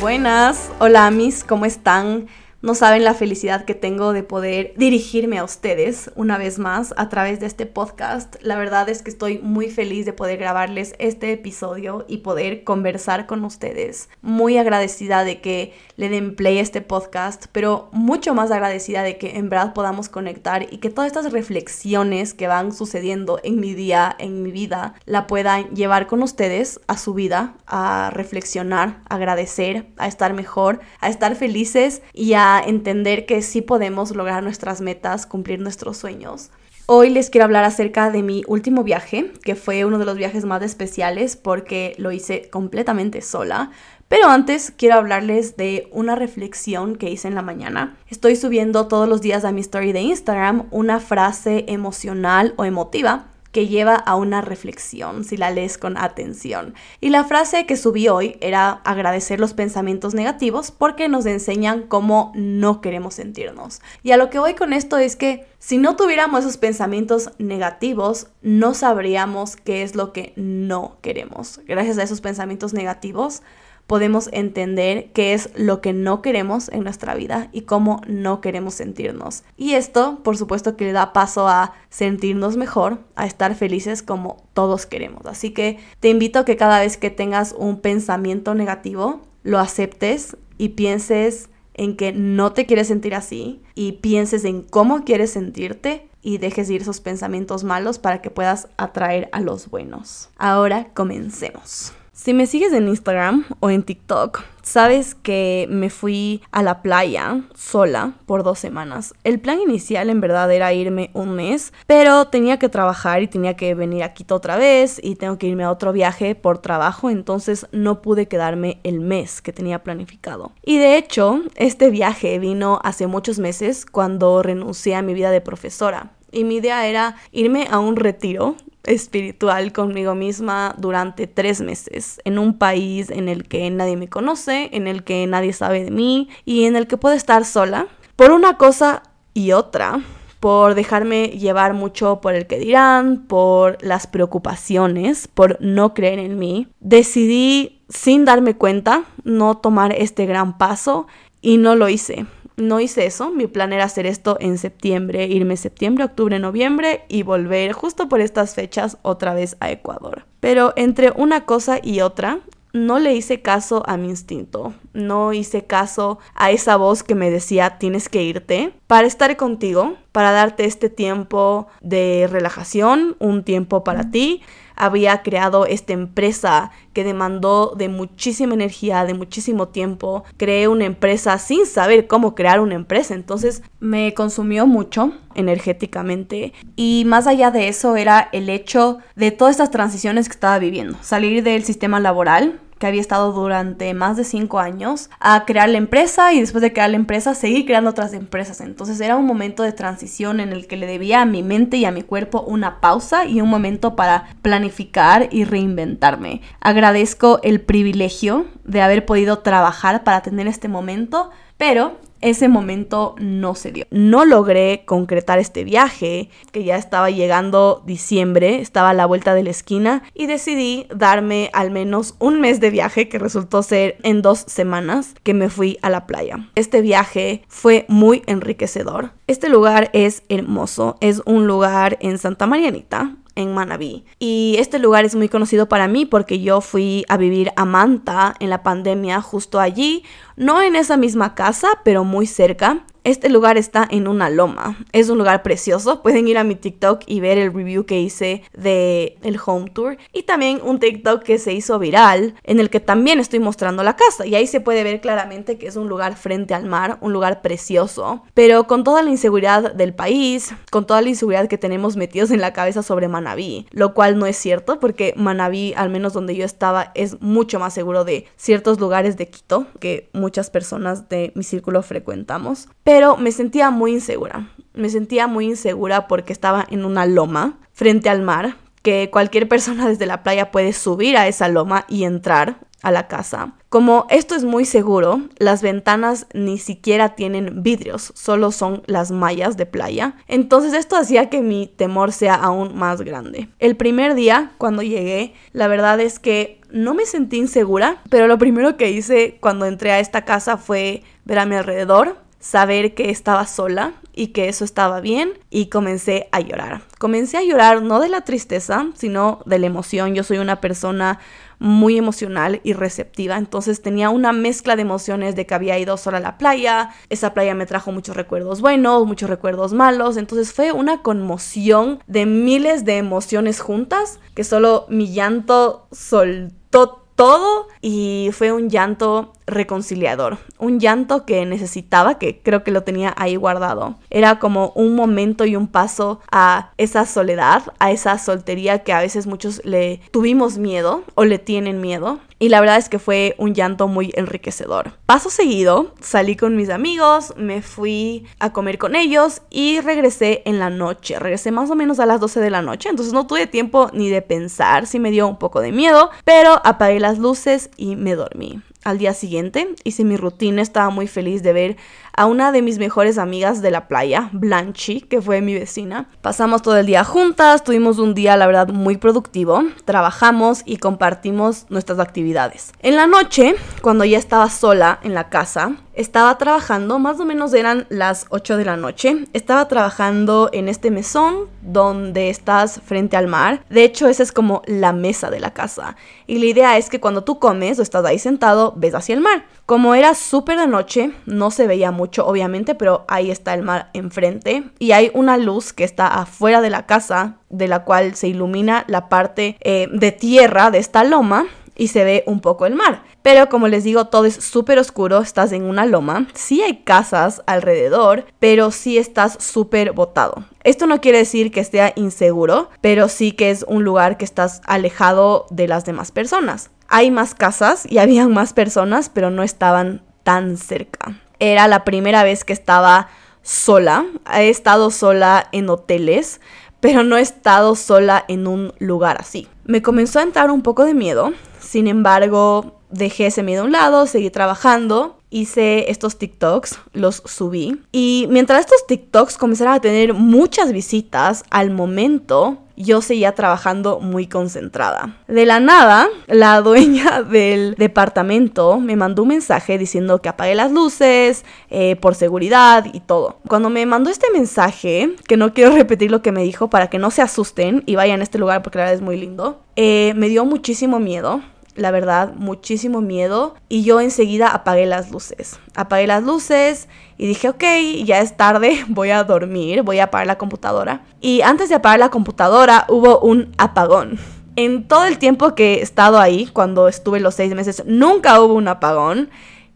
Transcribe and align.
Buenas, 0.00 0.70
hola 0.78 1.08
amis, 1.08 1.44
¿cómo 1.44 1.66
están? 1.66 2.26
No 2.62 2.74
saben 2.74 3.04
la 3.04 3.14
felicidad 3.14 3.64
que 3.64 3.74
tengo 3.74 4.12
de 4.12 4.22
poder 4.22 4.74
dirigirme 4.76 5.38
a 5.38 5.44
ustedes 5.44 6.10
una 6.14 6.36
vez 6.36 6.58
más 6.58 6.92
a 6.98 7.08
través 7.08 7.40
de 7.40 7.46
este 7.46 7.64
podcast. 7.64 8.36
La 8.42 8.58
verdad 8.58 8.86
es 8.90 9.00
que 9.00 9.08
estoy 9.08 9.38
muy 9.38 9.70
feliz 9.70 10.04
de 10.04 10.12
poder 10.12 10.36
grabarles 10.36 10.94
este 10.98 11.32
episodio 11.32 12.04
y 12.06 12.18
poder 12.18 12.62
conversar 12.62 13.26
con 13.26 13.46
ustedes. 13.46 14.10
Muy 14.20 14.58
agradecida 14.58 15.24
de 15.24 15.40
que 15.40 15.72
le 15.96 16.10
den 16.10 16.36
play 16.36 16.58
a 16.58 16.60
este 16.60 16.82
podcast, 16.82 17.46
pero 17.50 17.88
mucho 17.92 18.34
más 18.34 18.50
agradecida 18.50 19.02
de 19.04 19.16
que 19.16 19.38
en 19.38 19.48
verdad 19.48 19.72
podamos 19.72 20.10
conectar 20.10 20.66
y 20.70 20.78
que 20.78 20.90
todas 20.90 21.06
estas 21.06 21.32
reflexiones 21.32 22.34
que 22.34 22.46
van 22.46 22.72
sucediendo 22.72 23.40
en 23.42 23.58
mi 23.58 23.72
día, 23.72 24.14
en 24.18 24.42
mi 24.42 24.50
vida, 24.50 24.92
la 25.06 25.26
puedan 25.26 25.70
llevar 25.70 26.06
con 26.06 26.22
ustedes 26.22 26.78
a 26.88 26.98
su 26.98 27.14
vida, 27.14 27.54
a 27.66 28.10
reflexionar, 28.12 29.00
a 29.08 29.14
agradecer, 29.14 29.86
a 29.96 30.08
estar 30.08 30.34
mejor, 30.34 30.80
a 31.00 31.08
estar 31.08 31.34
felices 31.36 32.02
y 32.12 32.34
a 32.34 32.49
entender 32.58 33.26
que 33.26 33.42
sí 33.42 33.62
podemos 33.62 34.16
lograr 34.16 34.42
nuestras 34.42 34.80
metas, 34.80 35.26
cumplir 35.26 35.60
nuestros 35.60 35.96
sueños. 35.96 36.50
Hoy 36.92 37.08
les 37.08 37.30
quiero 37.30 37.44
hablar 37.44 37.62
acerca 37.62 38.10
de 38.10 38.24
mi 38.24 38.42
último 38.48 38.82
viaje, 38.82 39.30
que 39.44 39.54
fue 39.54 39.84
uno 39.84 39.98
de 39.98 40.04
los 40.04 40.16
viajes 40.16 40.44
más 40.44 40.60
especiales 40.62 41.36
porque 41.36 41.94
lo 41.98 42.10
hice 42.10 42.50
completamente 42.50 43.22
sola. 43.22 43.70
Pero 44.08 44.26
antes 44.26 44.72
quiero 44.76 44.96
hablarles 44.96 45.56
de 45.56 45.88
una 45.92 46.16
reflexión 46.16 46.96
que 46.96 47.08
hice 47.08 47.28
en 47.28 47.36
la 47.36 47.42
mañana. 47.42 47.96
Estoy 48.08 48.34
subiendo 48.34 48.88
todos 48.88 49.08
los 49.08 49.20
días 49.20 49.44
a 49.44 49.52
mi 49.52 49.60
story 49.60 49.92
de 49.92 50.00
Instagram 50.00 50.66
una 50.72 50.98
frase 50.98 51.64
emocional 51.68 52.54
o 52.56 52.64
emotiva 52.64 53.29
que 53.52 53.66
lleva 53.66 53.94
a 53.94 54.16
una 54.16 54.40
reflexión 54.40 55.24
si 55.24 55.36
la 55.36 55.50
lees 55.50 55.78
con 55.78 55.96
atención. 55.96 56.74
Y 57.00 57.08
la 57.08 57.24
frase 57.24 57.66
que 57.66 57.76
subí 57.76 58.08
hoy 58.08 58.36
era 58.40 58.80
agradecer 58.84 59.40
los 59.40 59.54
pensamientos 59.54 60.14
negativos 60.14 60.70
porque 60.70 61.08
nos 61.08 61.26
enseñan 61.26 61.82
cómo 61.82 62.32
no 62.34 62.80
queremos 62.80 63.14
sentirnos. 63.14 63.80
Y 64.02 64.12
a 64.12 64.16
lo 64.16 64.30
que 64.30 64.38
voy 64.38 64.54
con 64.54 64.72
esto 64.72 64.98
es 64.98 65.16
que 65.16 65.46
si 65.58 65.78
no 65.78 65.96
tuviéramos 65.96 66.40
esos 66.40 66.56
pensamientos 66.56 67.30
negativos, 67.38 68.28
no 68.42 68.74
sabríamos 68.74 69.56
qué 69.56 69.82
es 69.82 69.94
lo 69.94 70.12
que 70.12 70.32
no 70.36 70.96
queremos. 71.02 71.60
Gracias 71.66 71.98
a 71.98 72.02
esos 72.02 72.20
pensamientos 72.20 72.72
negativos, 72.72 73.42
podemos 73.90 74.30
entender 74.32 75.10
qué 75.14 75.34
es 75.34 75.50
lo 75.56 75.80
que 75.80 75.92
no 75.92 76.22
queremos 76.22 76.68
en 76.68 76.84
nuestra 76.84 77.16
vida 77.16 77.48
y 77.50 77.62
cómo 77.62 78.02
no 78.06 78.40
queremos 78.40 78.74
sentirnos. 78.74 79.42
Y 79.56 79.72
esto, 79.72 80.20
por 80.22 80.36
supuesto, 80.36 80.76
que 80.76 80.84
le 80.84 80.92
da 80.92 81.12
paso 81.12 81.48
a 81.48 81.72
sentirnos 81.88 82.56
mejor, 82.56 83.00
a 83.16 83.26
estar 83.26 83.52
felices 83.56 84.04
como 84.04 84.44
todos 84.54 84.86
queremos. 84.86 85.26
Así 85.26 85.50
que 85.50 85.80
te 85.98 86.08
invito 86.08 86.38
a 86.38 86.44
que 86.44 86.56
cada 86.56 86.78
vez 86.78 86.98
que 86.98 87.10
tengas 87.10 87.52
un 87.58 87.80
pensamiento 87.80 88.54
negativo, 88.54 89.22
lo 89.42 89.58
aceptes 89.58 90.36
y 90.56 90.68
pienses 90.68 91.48
en 91.74 91.96
que 91.96 92.12
no 92.12 92.52
te 92.52 92.66
quieres 92.66 92.86
sentir 92.86 93.16
así 93.16 93.60
y 93.74 93.94
pienses 93.94 94.44
en 94.44 94.62
cómo 94.62 95.02
quieres 95.02 95.32
sentirte 95.32 96.08
y 96.22 96.38
dejes 96.38 96.70
ir 96.70 96.82
esos 96.82 97.00
pensamientos 97.00 97.64
malos 97.64 97.98
para 97.98 98.22
que 98.22 98.30
puedas 98.30 98.68
atraer 98.76 99.28
a 99.32 99.40
los 99.40 99.68
buenos. 99.68 100.30
Ahora 100.38 100.90
comencemos. 100.94 101.92
Si 102.22 102.34
me 102.34 102.46
sigues 102.46 102.74
en 102.74 102.86
Instagram 102.86 103.46
o 103.60 103.70
en 103.70 103.82
TikTok, 103.82 104.42
sabes 104.60 105.14
que 105.14 105.66
me 105.70 105.88
fui 105.88 106.42
a 106.52 106.62
la 106.62 106.82
playa 106.82 107.40
sola 107.54 108.12
por 108.26 108.42
dos 108.42 108.58
semanas. 108.58 109.14
El 109.24 109.40
plan 109.40 109.58
inicial 109.58 110.10
en 110.10 110.20
verdad 110.20 110.52
era 110.52 110.74
irme 110.74 111.08
un 111.14 111.30
mes, 111.30 111.72
pero 111.86 112.26
tenía 112.26 112.58
que 112.58 112.68
trabajar 112.68 113.22
y 113.22 113.26
tenía 113.26 113.56
que 113.56 113.74
venir 113.74 114.02
a 114.02 114.12
Quito 114.12 114.34
otra 114.34 114.58
vez 114.58 115.00
y 115.02 115.14
tengo 115.14 115.38
que 115.38 115.46
irme 115.46 115.64
a 115.64 115.70
otro 115.70 115.94
viaje 115.94 116.34
por 116.34 116.58
trabajo, 116.58 117.08
entonces 117.08 117.66
no 117.72 118.02
pude 118.02 118.28
quedarme 118.28 118.80
el 118.84 119.00
mes 119.00 119.40
que 119.40 119.54
tenía 119.54 119.82
planificado. 119.82 120.52
Y 120.62 120.76
de 120.76 120.98
hecho, 120.98 121.40
este 121.54 121.88
viaje 121.88 122.38
vino 122.38 122.80
hace 122.84 123.06
muchos 123.06 123.38
meses 123.38 123.86
cuando 123.86 124.42
renuncié 124.42 124.94
a 124.94 125.00
mi 125.00 125.14
vida 125.14 125.30
de 125.30 125.40
profesora. 125.40 126.10
Y 126.32 126.44
mi 126.44 126.56
idea 126.56 126.86
era 126.86 127.16
irme 127.32 127.66
a 127.70 127.78
un 127.78 127.96
retiro 127.96 128.56
espiritual 128.84 129.72
conmigo 129.72 130.14
misma 130.14 130.74
durante 130.78 131.26
tres 131.26 131.60
meses 131.60 132.20
en 132.24 132.38
un 132.38 132.58
país 132.58 133.10
en 133.10 133.28
el 133.28 133.46
que 133.46 133.70
nadie 133.70 133.96
me 133.96 134.08
conoce, 134.08 134.70
en 134.72 134.86
el 134.86 135.04
que 135.04 135.26
nadie 135.26 135.52
sabe 135.52 135.84
de 135.84 135.90
mí 135.90 136.28
y 136.44 136.64
en 136.64 136.76
el 136.76 136.86
que 136.86 136.96
puedo 136.96 137.14
estar 137.14 137.44
sola 137.44 137.86
por 138.16 138.32
una 138.32 138.56
cosa 138.56 139.02
y 139.34 139.52
otra 139.52 140.00
por 140.40 140.74
dejarme 140.74 141.28
llevar 141.28 141.74
mucho 141.74 142.20
por 142.22 142.34
el 142.34 142.46
que 142.46 142.58
dirán, 142.58 143.26
por 143.26 143.76
las 143.82 144.06
preocupaciones, 144.06 145.28
por 145.28 145.58
no 145.60 145.92
creer 145.92 146.18
en 146.18 146.38
mí. 146.38 146.66
Decidí 146.80 147.82
sin 147.90 148.24
darme 148.24 148.56
cuenta 148.56 149.04
no 149.22 149.58
tomar 149.58 149.92
este 149.92 150.24
gran 150.24 150.56
paso 150.56 151.06
y 151.42 151.58
no 151.58 151.76
lo 151.76 151.90
hice 151.90 152.26
no 152.60 152.80
hice 152.80 153.06
eso. 153.06 153.30
Mi 153.30 153.46
plan 153.46 153.72
era 153.72 153.84
hacer 153.84 154.06
esto 154.06 154.36
en 154.40 154.58
septiembre, 154.58 155.26
irme 155.26 155.56
septiembre, 155.56 156.04
octubre, 156.04 156.38
noviembre 156.38 157.04
y 157.08 157.22
volver 157.22 157.72
justo 157.72 158.08
por 158.08 158.20
estas 158.20 158.54
fechas 158.54 158.98
otra 159.02 159.34
vez 159.34 159.56
a 159.60 159.70
Ecuador. 159.70 160.26
Pero 160.40 160.72
entre 160.76 161.12
una 161.16 161.44
cosa 161.44 161.80
y 161.82 162.00
otra, 162.00 162.40
no 162.72 162.98
le 162.98 163.14
hice 163.14 163.42
caso 163.42 163.82
a 163.86 163.96
mi 163.96 164.08
instinto, 164.08 164.74
no 164.92 165.32
hice 165.32 165.64
caso 165.64 166.18
a 166.34 166.50
esa 166.50 166.76
voz 166.76 167.02
que 167.02 167.14
me 167.14 167.30
decía 167.30 167.78
tienes 167.78 168.08
que 168.08 168.22
irte 168.22 168.72
para 168.86 169.06
estar 169.06 169.36
contigo, 169.36 169.96
para 170.12 170.30
darte 170.30 170.64
este 170.64 170.88
tiempo 170.88 171.66
de 171.80 172.28
relajación, 172.30 173.16
un 173.18 173.42
tiempo 173.42 173.82
para 173.82 174.10
ti, 174.10 174.42
había 174.80 175.22
creado 175.22 175.66
esta 175.66 175.92
empresa 175.92 176.70
que 176.94 177.04
demandó 177.04 177.74
de 177.76 177.88
muchísima 177.88 178.54
energía, 178.54 179.04
de 179.04 179.14
muchísimo 179.14 179.68
tiempo. 179.68 180.24
Creé 180.36 180.68
una 180.68 180.86
empresa 180.86 181.38
sin 181.38 181.66
saber 181.66 182.06
cómo 182.06 182.34
crear 182.34 182.60
una 182.60 182.74
empresa, 182.74 183.14
entonces 183.14 183.62
me 183.78 184.14
consumió 184.14 184.66
mucho 184.66 185.12
energéticamente 185.34 186.54
y 186.76 187.04
más 187.06 187.26
allá 187.26 187.50
de 187.50 187.68
eso 187.68 187.94
era 187.96 188.28
el 188.32 188.48
hecho 188.48 188.98
de 189.16 189.30
todas 189.30 189.52
estas 189.52 189.70
transiciones 189.70 190.28
que 190.28 190.34
estaba 190.34 190.58
viviendo. 190.58 190.96
Salir 191.02 191.42
del 191.42 191.64
sistema 191.64 192.00
laboral, 192.00 192.60
que 192.80 192.86
había 192.86 193.02
estado 193.02 193.32
durante 193.32 193.92
más 193.92 194.16
de 194.16 194.24
cinco 194.24 194.58
años, 194.58 195.10
a 195.20 195.44
crear 195.44 195.68
la 195.68 195.76
empresa 195.76 196.32
y 196.32 196.40
después 196.40 196.62
de 196.62 196.72
crear 196.72 196.88
la 196.88 196.96
empresa 196.96 197.34
seguir 197.34 197.66
creando 197.66 197.90
otras 197.90 198.14
empresas. 198.14 198.62
Entonces 198.62 198.98
era 199.02 199.16
un 199.16 199.26
momento 199.26 199.62
de 199.62 199.72
transición 199.72 200.40
en 200.40 200.48
el 200.48 200.66
que 200.66 200.78
le 200.78 200.86
debía 200.86 201.20
a 201.20 201.26
mi 201.26 201.42
mente 201.42 201.76
y 201.76 201.84
a 201.84 201.90
mi 201.90 202.02
cuerpo 202.02 202.40
una 202.40 202.80
pausa 202.80 203.26
y 203.26 203.42
un 203.42 203.50
momento 203.50 203.96
para 203.96 204.34
planificar 204.40 205.28
y 205.30 205.44
reinventarme. 205.44 206.40
Agradezco 206.60 207.40
el 207.42 207.60
privilegio 207.60 208.46
de 208.64 208.80
haber 208.80 209.04
podido 209.04 209.40
trabajar 209.40 210.02
para 210.02 210.22
tener 210.22 210.46
este 210.46 210.68
momento, 210.68 211.30
pero 211.60 211.98
ese 212.22 212.48
momento 212.48 213.14
no 213.18 213.54
se 213.54 213.70
dio. 213.70 213.86
No 213.90 214.24
logré 214.24 214.84
concretar 214.86 215.38
este 215.38 215.62
viaje, 215.62 216.30
que 216.52 216.64
ya 216.64 216.76
estaba 216.76 217.10
llegando 217.10 217.82
diciembre, 217.84 218.60
estaba 218.60 218.90
a 218.90 218.94
la 218.94 219.04
vuelta 219.04 219.34
de 219.34 219.42
la 219.42 219.50
esquina, 219.50 220.02
y 220.14 220.24
decidí 220.24 220.86
darme 220.94 221.50
al 221.52 221.70
menos 221.70 222.14
un 222.18 222.40
mes 222.40 222.60
de 222.60 222.70
viaje, 222.70 223.10
que 223.10 223.18
resultó 223.18 223.62
ser 223.62 223.98
en 224.02 224.22
dos 224.22 224.38
semanas, 224.38 225.14
que 225.22 225.34
me 225.34 225.50
fui 225.50 225.78
a 225.82 225.90
la 225.90 226.06
playa. 226.06 226.48
Este 226.54 226.80
viaje 226.80 227.42
fue 227.48 227.84
muy 227.88 228.22
enriquecedor. 228.26 229.12
Este 229.26 229.50
lugar 229.50 229.90
es 229.92 230.22
hermoso, 230.30 230.96
es 231.00 231.20
un 231.26 231.46
lugar 231.46 231.98
en 232.00 232.16
Santa 232.16 232.46
Marianita, 232.46 233.16
en 233.34 233.54
Manabí. 233.54 234.04
Y 234.18 234.56
este 234.58 234.78
lugar 234.78 235.04
es 235.04 235.14
muy 235.14 235.28
conocido 235.28 235.68
para 235.68 235.88
mí 235.88 236.06
porque 236.06 236.40
yo 236.40 236.60
fui 236.60 237.04
a 237.08 237.16
vivir 237.16 237.52
a 237.56 237.64
Manta 237.64 238.34
en 238.40 238.50
la 238.50 238.62
pandemia 238.62 239.20
justo 239.20 239.60
allí, 239.60 240.04
no 240.36 240.62
en 240.62 240.76
esa 240.76 240.96
misma 240.96 241.34
casa, 241.34 241.68
pero 241.84 242.04
muy 242.04 242.26
cerca. 242.26 242.84
Este 243.02 243.30
lugar 243.30 243.56
está 243.56 243.88
en 243.90 244.08
una 244.08 244.28
loma. 244.28 244.76
Es 244.92 245.08
un 245.08 245.16
lugar 245.16 245.42
precioso. 245.42 246.02
Pueden 246.02 246.28
ir 246.28 246.36
a 246.36 246.44
mi 246.44 246.54
TikTok 246.54 247.02
y 247.06 247.20
ver 247.20 247.38
el 247.38 247.52
review 247.52 247.86
que 247.86 248.00
hice 248.00 248.42
de 248.52 249.16
el 249.22 249.38
home 249.44 249.70
tour 249.70 249.96
y 250.12 250.24
también 250.24 250.60
un 250.62 250.78
TikTok 250.78 251.22
que 251.22 251.38
se 251.38 251.54
hizo 251.54 251.78
viral 251.78 252.34
en 252.44 252.60
el 252.60 252.68
que 252.68 252.80
también 252.80 253.18
estoy 253.18 253.38
mostrando 253.38 253.82
la 253.82 253.96
casa 253.96 254.26
y 254.26 254.34
ahí 254.34 254.46
se 254.46 254.60
puede 254.60 254.84
ver 254.84 255.00
claramente 255.00 255.56
que 255.56 255.66
es 255.66 255.76
un 255.76 255.88
lugar 255.88 256.16
frente 256.16 256.52
al 256.52 256.66
mar, 256.66 256.98
un 257.00 257.12
lugar 257.12 257.40
precioso, 257.40 258.22
pero 258.34 258.66
con 258.66 258.84
toda 258.84 259.02
la 259.02 259.10
inseguridad 259.10 259.72
del 259.74 259.94
país, 259.94 260.54
con 260.70 260.86
toda 260.86 261.00
la 261.00 261.08
inseguridad 261.08 261.48
que 261.48 261.58
tenemos 261.58 261.96
metidos 261.96 262.30
en 262.30 262.40
la 262.40 262.52
cabeza 262.52 262.82
sobre 262.82 263.08
Manabí, 263.08 263.66
lo 263.70 263.94
cual 263.94 264.18
no 264.18 264.26
es 264.26 264.36
cierto 264.36 264.78
porque 264.78 265.14
Manabí, 265.16 265.72
al 265.74 265.88
menos 265.88 266.12
donde 266.12 266.36
yo 266.36 266.44
estaba, 266.44 266.92
es 266.94 267.20
mucho 267.22 267.58
más 267.58 267.72
seguro 267.72 268.04
de 268.04 268.26
ciertos 268.36 268.78
lugares 268.78 269.16
de 269.16 269.28
Quito 269.28 269.66
que 269.78 270.10
muchas 270.12 270.50
personas 270.50 271.08
de 271.08 271.32
mi 271.34 271.44
círculo 271.44 271.82
frecuentamos 271.82 272.68
pero 272.90 273.16
me 273.16 273.30
sentía 273.30 273.70
muy 273.70 273.92
insegura. 273.92 274.50
Me 274.74 274.90
sentía 274.90 275.28
muy 275.28 275.44
insegura 275.44 276.08
porque 276.08 276.32
estaba 276.32 276.66
en 276.70 276.84
una 276.84 277.06
loma 277.06 277.60
frente 277.72 278.08
al 278.08 278.20
mar, 278.20 278.56
que 278.82 279.10
cualquier 279.12 279.46
persona 279.46 279.86
desde 279.86 280.06
la 280.06 280.24
playa 280.24 280.50
puede 280.50 280.72
subir 280.72 281.16
a 281.16 281.28
esa 281.28 281.46
loma 281.46 281.84
y 281.88 282.02
entrar 282.02 282.58
a 282.82 282.90
la 282.90 283.06
casa. 283.06 283.54
Como 283.68 284.08
esto 284.10 284.34
es 284.34 284.42
muy 284.42 284.64
seguro, 284.64 285.20
las 285.38 285.62
ventanas 285.62 286.26
ni 286.34 286.58
siquiera 286.58 287.14
tienen 287.14 287.62
vidrios, 287.62 288.12
solo 288.16 288.50
son 288.50 288.82
las 288.86 289.12
mallas 289.12 289.56
de 289.56 289.66
playa. 289.66 290.16
Entonces 290.26 290.72
esto 290.72 290.96
hacía 290.96 291.30
que 291.30 291.42
mi 291.42 291.68
temor 291.68 292.10
sea 292.10 292.34
aún 292.34 292.76
más 292.76 293.02
grande. 293.02 293.50
El 293.60 293.76
primer 293.76 294.16
día, 294.16 294.50
cuando 294.58 294.82
llegué, 294.82 295.34
la 295.52 295.68
verdad 295.68 296.00
es 296.00 296.18
que 296.18 296.60
no 296.72 296.94
me 296.94 297.06
sentí 297.06 297.36
insegura, 297.36 298.02
pero 298.10 298.26
lo 298.26 298.36
primero 298.38 298.76
que 298.76 298.90
hice 298.90 299.38
cuando 299.40 299.66
entré 299.66 299.92
a 299.92 300.00
esta 300.00 300.24
casa 300.24 300.56
fue 300.56 301.04
ver 301.24 301.38
a 301.38 301.46
mi 301.46 301.54
alrededor, 301.54 302.16
saber 302.40 302.94
que 302.94 303.10
estaba 303.10 303.46
sola 303.46 303.92
y 304.14 304.28
que 304.28 304.48
eso 304.48 304.64
estaba 304.64 305.00
bien 305.00 305.34
y 305.50 305.66
comencé 305.66 306.28
a 306.32 306.40
llorar. 306.40 306.82
Comencé 306.98 307.36
a 307.36 307.42
llorar 307.42 307.82
no 307.82 308.00
de 308.00 308.08
la 308.08 308.22
tristeza, 308.22 308.88
sino 308.94 309.40
de 309.46 309.58
la 309.58 309.66
emoción. 309.66 310.14
Yo 310.14 310.24
soy 310.24 310.38
una 310.38 310.60
persona 310.60 311.20
muy 311.58 311.98
emocional 311.98 312.60
y 312.64 312.72
receptiva, 312.72 313.36
entonces 313.36 313.82
tenía 313.82 314.08
una 314.08 314.32
mezcla 314.32 314.76
de 314.76 314.82
emociones 314.82 315.36
de 315.36 315.44
que 315.44 315.54
había 315.54 315.78
ido 315.78 315.98
sola 315.98 316.16
a 316.16 316.20
la 316.20 316.38
playa, 316.38 316.88
esa 317.10 317.34
playa 317.34 317.54
me 317.54 317.66
trajo 317.66 317.92
muchos 317.92 318.16
recuerdos 318.16 318.62
buenos, 318.62 319.06
muchos 319.06 319.28
recuerdos 319.28 319.74
malos, 319.74 320.16
entonces 320.16 320.54
fue 320.54 320.72
una 320.72 321.02
conmoción 321.02 322.02
de 322.06 322.24
miles 322.24 322.86
de 322.86 322.96
emociones 322.96 323.60
juntas 323.60 324.20
que 324.34 324.42
solo 324.42 324.86
mi 324.88 325.12
llanto 325.12 325.86
soltó 325.92 327.04
todo 327.14 327.68
y 327.82 328.30
fue 328.32 328.50
un 328.50 328.70
llanto 328.70 329.34
reconciliador, 329.50 330.38
un 330.58 330.80
llanto 330.80 331.24
que 331.26 331.44
necesitaba, 331.46 332.18
que 332.18 332.40
creo 332.40 332.64
que 332.64 332.70
lo 332.70 332.82
tenía 332.82 333.14
ahí 333.16 333.36
guardado. 333.36 333.96
Era 334.10 334.38
como 334.38 334.72
un 334.74 334.94
momento 334.94 335.44
y 335.44 335.56
un 335.56 335.68
paso 335.68 336.20
a 336.30 336.70
esa 336.78 337.06
soledad, 337.06 337.62
a 337.78 337.90
esa 337.90 338.18
soltería 338.18 338.80
que 338.80 338.92
a 338.92 339.00
veces 339.00 339.26
muchos 339.26 339.60
le 339.64 340.00
tuvimos 340.10 340.58
miedo 340.58 341.02
o 341.14 341.24
le 341.24 341.38
tienen 341.38 341.80
miedo. 341.80 342.18
Y 342.42 342.48
la 342.48 342.60
verdad 342.60 342.78
es 342.78 342.88
que 342.88 342.98
fue 342.98 343.34
un 343.36 343.54
llanto 343.54 343.86
muy 343.86 344.12
enriquecedor. 344.14 344.92
Paso 345.04 345.28
seguido, 345.28 345.92
salí 346.00 346.36
con 346.36 346.56
mis 346.56 346.70
amigos, 346.70 347.34
me 347.36 347.60
fui 347.60 348.24
a 348.38 348.54
comer 348.54 348.78
con 348.78 348.96
ellos 348.96 349.42
y 349.50 349.80
regresé 349.80 350.40
en 350.46 350.58
la 350.58 350.70
noche. 350.70 351.18
Regresé 351.18 351.50
más 351.50 351.70
o 351.70 351.74
menos 351.74 352.00
a 352.00 352.06
las 352.06 352.18
12 352.18 352.40
de 352.40 352.48
la 352.48 352.62
noche, 352.62 352.88
entonces 352.88 353.12
no 353.12 353.26
tuve 353.26 353.46
tiempo 353.46 353.90
ni 353.92 354.08
de 354.08 354.22
pensar, 354.22 354.86
sí 354.86 354.98
me 354.98 355.10
dio 355.10 355.28
un 355.28 355.38
poco 355.38 355.60
de 355.60 355.70
miedo, 355.70 356.10
pero 356.24 356.62
apagué 356.64 356.98
las 356.98 357.18
luces 357.18 357.68
y 357.76 357.96
me 357.96 358.14
dormí. 358.14 358.62
Al 358.82 358.96
día 358.96 359.12
siguiente 359.12 359.74
hice 359.84 360.04
mi 360.04 360.16
rutina, 360.16 360.62
estaba 360.62 360.88
muy 360.88 361.06
feliz 361.06 361.42
de 361.42 361.52
ver 361.52 361.76
a 362.16 362.24
una 362.24 362.50
de 362.50 362.62
mis 362.62 362.78
mejores 362.78 363.18
amigas 363.18 363.60
de 363.60 363.70
la 363.70 363.88
playa, 363.88 364.30
Blanchi, 364.32 365.02
que 365.02 365.20
fue 365.20 365.42
mi 365.42 365.52
vecina. 365.52 366.08
Pasamos 366.22 366.62
todo 366.62 366.78
el 366.78 366.86
día 366.86 367.04
juntas, 367.04 367.62
tuvimos 367.62 367.98
un 367.98 368.14
día 368.14 368.38
la 368.38 368.46
verdad 368.46 368.68
muy 368.68 368.96
productivo, 368.96 369.62
trabajamos 369.84 370.62
y 370.64 370.78
compartimos 370.78 371.66
nuestras 371.68 371.98
actividades. 371.98 372.72
En 372.80 372.96
la 372.96 373.06
noche, 373.06 373.54
cuando 373.82 374.06
ya 374.06 374.16
estaba 374.16 374.48
sola 374.48 374.98
en 375.02 375.12
la 375.12 375.28
casa, 375.28 375.76
estaba 375.94 376.38
trabajando, 376.38 376.98
más 376.98 377.20
o 377.20 377.26
menos 377.26 377.52
eran 377.52 377.86
las 377.90 378.26
8 378.30 378.56
de 378.56 378.64
la 378.64 378.76
noche, 378.76 379.26
estaba 379.34 379.68
trabajando 379.68 380.48
en 380.52 380.68
este 380.68 380.90
mesón 380.90 381.48
donde 381.60 382.30
estás 382.30 382.80
frente 382.84 383.16
al 383.16 383.26
mar. 383.26 383.62
De 383.68 383.84
hecho, 383.84 384.08
esa 384.08 384.22
es 384.22 384.32
como 384.32 384.62
la 384.66 384.92
mesa 384.92 385.30
de 385.30 385.40
la 385.40 385.52
casa. 385.52 385.96
Y 386.26 386.38
la 386.38 386.46
idea 386.46 386.78
es 386.78 386.88
que 386.88 387.00
cuando 387.00 387.24
tú 387.24 387.38
comes 387.38 387.78
o 387.78 387.82
estás 387.82 388.04
ahí 388.04 388.18
sentado, 388.18 388.69
ves 388.76 388.94
hacia 388.94 389.14
el 389.14 389.20
mar. 389.20 389.44
Como 389.66 389.94
era 389.94 390.14
súper 390.14 390.58
de 390.58 390.66
noche, 390.66 391.12
no 391.26 391.50
se 391.50 391.66
veía 391.66 391.90
mucho, 391.90 392.26
obviamente, 392.26 392.74
pero 392.74 393.04
ahí 393.08 393.30
está 393.30 393.54
el 393.54 393.62
mar 393.62 393.90
enfrente. 393.92 394.64
Y 394.78 394.92
hay 394.92 395.10
una 395.14 395.36
luz 395.36 395.72
que 395.72 395.84
está 395.84 396.08
afuera 396.08 396.60
de 396.60 396.70
la 396.70 396.86
casa, 396.86 397.36
de 397.48 397.68
la 397.68 397.84
cual 397.84 398.14
se 398.14 398.28
ilumina 398.28 398.84
la 398.88 399.08
parte 399.08 399.56
eh, 399.60 399.88
de 399.92 400.12
tierra 400.12 400.70
de 400.70 400.78
esta 400.78 401.04
loma 401.04 401.46
y 401.80 401.88
se 401.88 402.04
ve 402.04 402.24
un 402.26 402.40
poco 402.40 402.66
el 402.66 402.74
mar. 402.74 403.04
Pero 403.22 403.48
como 403.48 403.66
les 403.66 403.84
digo, 403.84 404.06
todo 404.06 404.26
es 404.26 404.34
súper 404.34 404.78
oscuro, 404.78 405.20
estás 405.20 405.52
en 405.52 405.64
una 405.64 405.86
loma, 405.86 406.26
sí 406.34 406.60
hay 406.62 406.82
casas 406.84 407.42
alrededor, 407.46 408.26
pero 408.38 408.70
sí 408.70 408.98
estás 408.98 409.42
súper 409.42 409.92
botado. 409.92 410.44
Esto 410.62 410.86
no 410.86 411.00
quiere 411.00 411.18
decir 411.18 411.50
que 411.50 411.60
esté 411.60 411.94
inseguro, 411.96 412.68
pero 412.82 413.08
sí 413.08 413.32
que 413.32 413.50
es 413.50 413.64
un 413.66 413.82
lugar 413.82 414.18
que 414.18 414.26
estás 414.26 414.60
alejado 414.66 415.46
de 415.50 415.68
las 415.68 415.86
demás 415.86 416.12
personas. 416.12 416.70
Hay 416.90 417.10
más 417.10 417.34
casas 417.34 417.86
y 417.88 417.98
habían 418.00 418.34
más 418.34 418.52
personas, 418.52 419.08
pero 419.08 419.30
no 419.30 419.42
estaban 419.42 420.02
tan 420.22 420.58
cerca. 420.58 421.18
Era 421.38 421.66
la 421.68 421.84
primera 421.84 422.22
vez 422.22 422.44
que 422.44 422.52
estaba 422.52 423.08
sola. 423.42 424.04
He 424.34 424.50
estado 424.50 424.90
sola 424.90 425.48
en 425.52 425.70
hoteles, 425.70 426.40
pero 426.80 427.02
no 427.04 427.16
he 427.16 427.22
estado 427.22 427.74
sola 427.76 428.24
en 428.28 428.46
un 428.46 428.74
lugar 428.78 429.16
así. 429.18 429.48
Me 429.64 429.80
comenzó 429.80 430.18
a 430.18 430.24
entrar 430.24 430.50
un 430.50 430.62
poco 430.62 430.84
de 430.84 430.92
miedo, 430.92 431.32
sin 431.60 431.86
embargo, 431.86 432.79
dejé 432.90 433.26
ese 433.26 433.42
miedo 433.42 433.62
a 433.62 433.66
un 433.66 433.72
lado, 433.72 434.06
seguí 434.06 434.30
trabajando, 434.30 435.18
hice 435.30 435.90
estos 435.90 436.18
TikToks, 436.18 436.78
los 436.92 437.22
subí. 437.24 437.80
Y 437.92 438.26
mientras 438.30 438.60
estos 438.60 438.86
TikToks 438.86 439.38
comenzaron 439.38 439.74
a 439.74 439.80
tener 439.80 440.12
muchas 440.14 440.72
visitas, 440.72 441.44
al 441.50 441.70
momento 441.70 442.58
yo 442.76 443.02
seguía 443.02 443.34
trabajando 443.34 444.00
muy 444.00 444.26
concentrada. 444.26 445.18
De 445.28 445.44
la 445.44 445.60
nada, 445.60 446.08
la 446.26 446.60
dueña 446.62 447.22
del 447.22 447.74
departamento 447.74 448.80
me 448.80 448.96
mandó 448.96 449.22
un 449.22 449.28
mensaje 449.28 449.78
diciendo 449.78 450.20
que 450.22 450.30
apague 450.30 450.54
las 450.54 450.72
luces 450.72 451.44
eh, 451.68 451.96
por 451.96 452.14
seguridad 452.14 452.86
y 452.92 453.00
todo. 453.00 453.38
Cuando 453.48 453.70
me 453.70 453.84
mandó 453.86 454.10
este 454.10 454.30
mensaje, 454.32 455.14
que 455.28 455.36
no 455.36 455.52
quiero 455.52 455.72
repetir 455.74 456.10
lo 456.10 456.22
que 456.22 456.32
me 456.32 456.42
dijo 456.42 456.70
para 456.70 456.88
que 456.88 456.98
no 456.98 457.10
se 457.10 457.22
asusten 457.22 457.82
y 457.86 457.96
vayan 457.96 458.20
a 458.20 458.24
este 458.24 458.38
lugar 458.38 458.62
porque 458.62 458.78
la 458.78 458.84
verdad 458.84 458.96
es 458.96 459.02
muy 459.02 459.18
lindo, 459.18 459.60
eh, 459.76 460.14
me 460.16 460.28
dio 460.28 460.44
muchísimo 460.44 460.98
miedo 460.98 461.42
la 461.80 461.90
verdad, 461.90 462.34
muchísimo 462.34 463.00
miedo 463.00 463.54
y 463.68 463.82
yo 463.82 464.00
enseguida 464.00 464.48
apagué 464.48 464.86
las 464.86 465.10
luces. 465.10 465.58
Apagué 465.74 466.06
las 466.06 466.22
luces 466.22 466.88
y 467.16 467.26
dije, 467.26 467.48
ok, 467.48 467.64
ya 468.04 468.20
es 468.20 468.36
tarde, 468.36 468.84
voy 468.88 469.10
a 469.10 469.24
dormir, 469.24 469.82
voy 469.82 469.98
a 469.98 470.04
apagar 470.04 470.26
la 470.26 470.38
computadora. 470.38 471.02
Y 471.20 471.40
antes 471.40 471.68
de 471.68 471.76
apagar 471.76 471.98
la 471.98 472.10
computadora 472.10 472.84
hubo 472.88 473.18
un 473.20 473.52
apagón. 473.58 474.18
En 474.56 474.86
todo 474.86 475.06
el 475.06 475.18
tiempo 475.18 475.54
que 475.54 475.74
he 475.74 475.82
estado 475.82 476.18
ahí, 476.18 476.46
cuando 476.52 476.86
estuve 476.88 477.18
los 477.18 477.34
seis 477.34 477.54
meses, 477.54 477.82
nunca 477.86 478.40
hubo 478.40 478.54
un 478.54 478.68
apagón. 478.68 479.30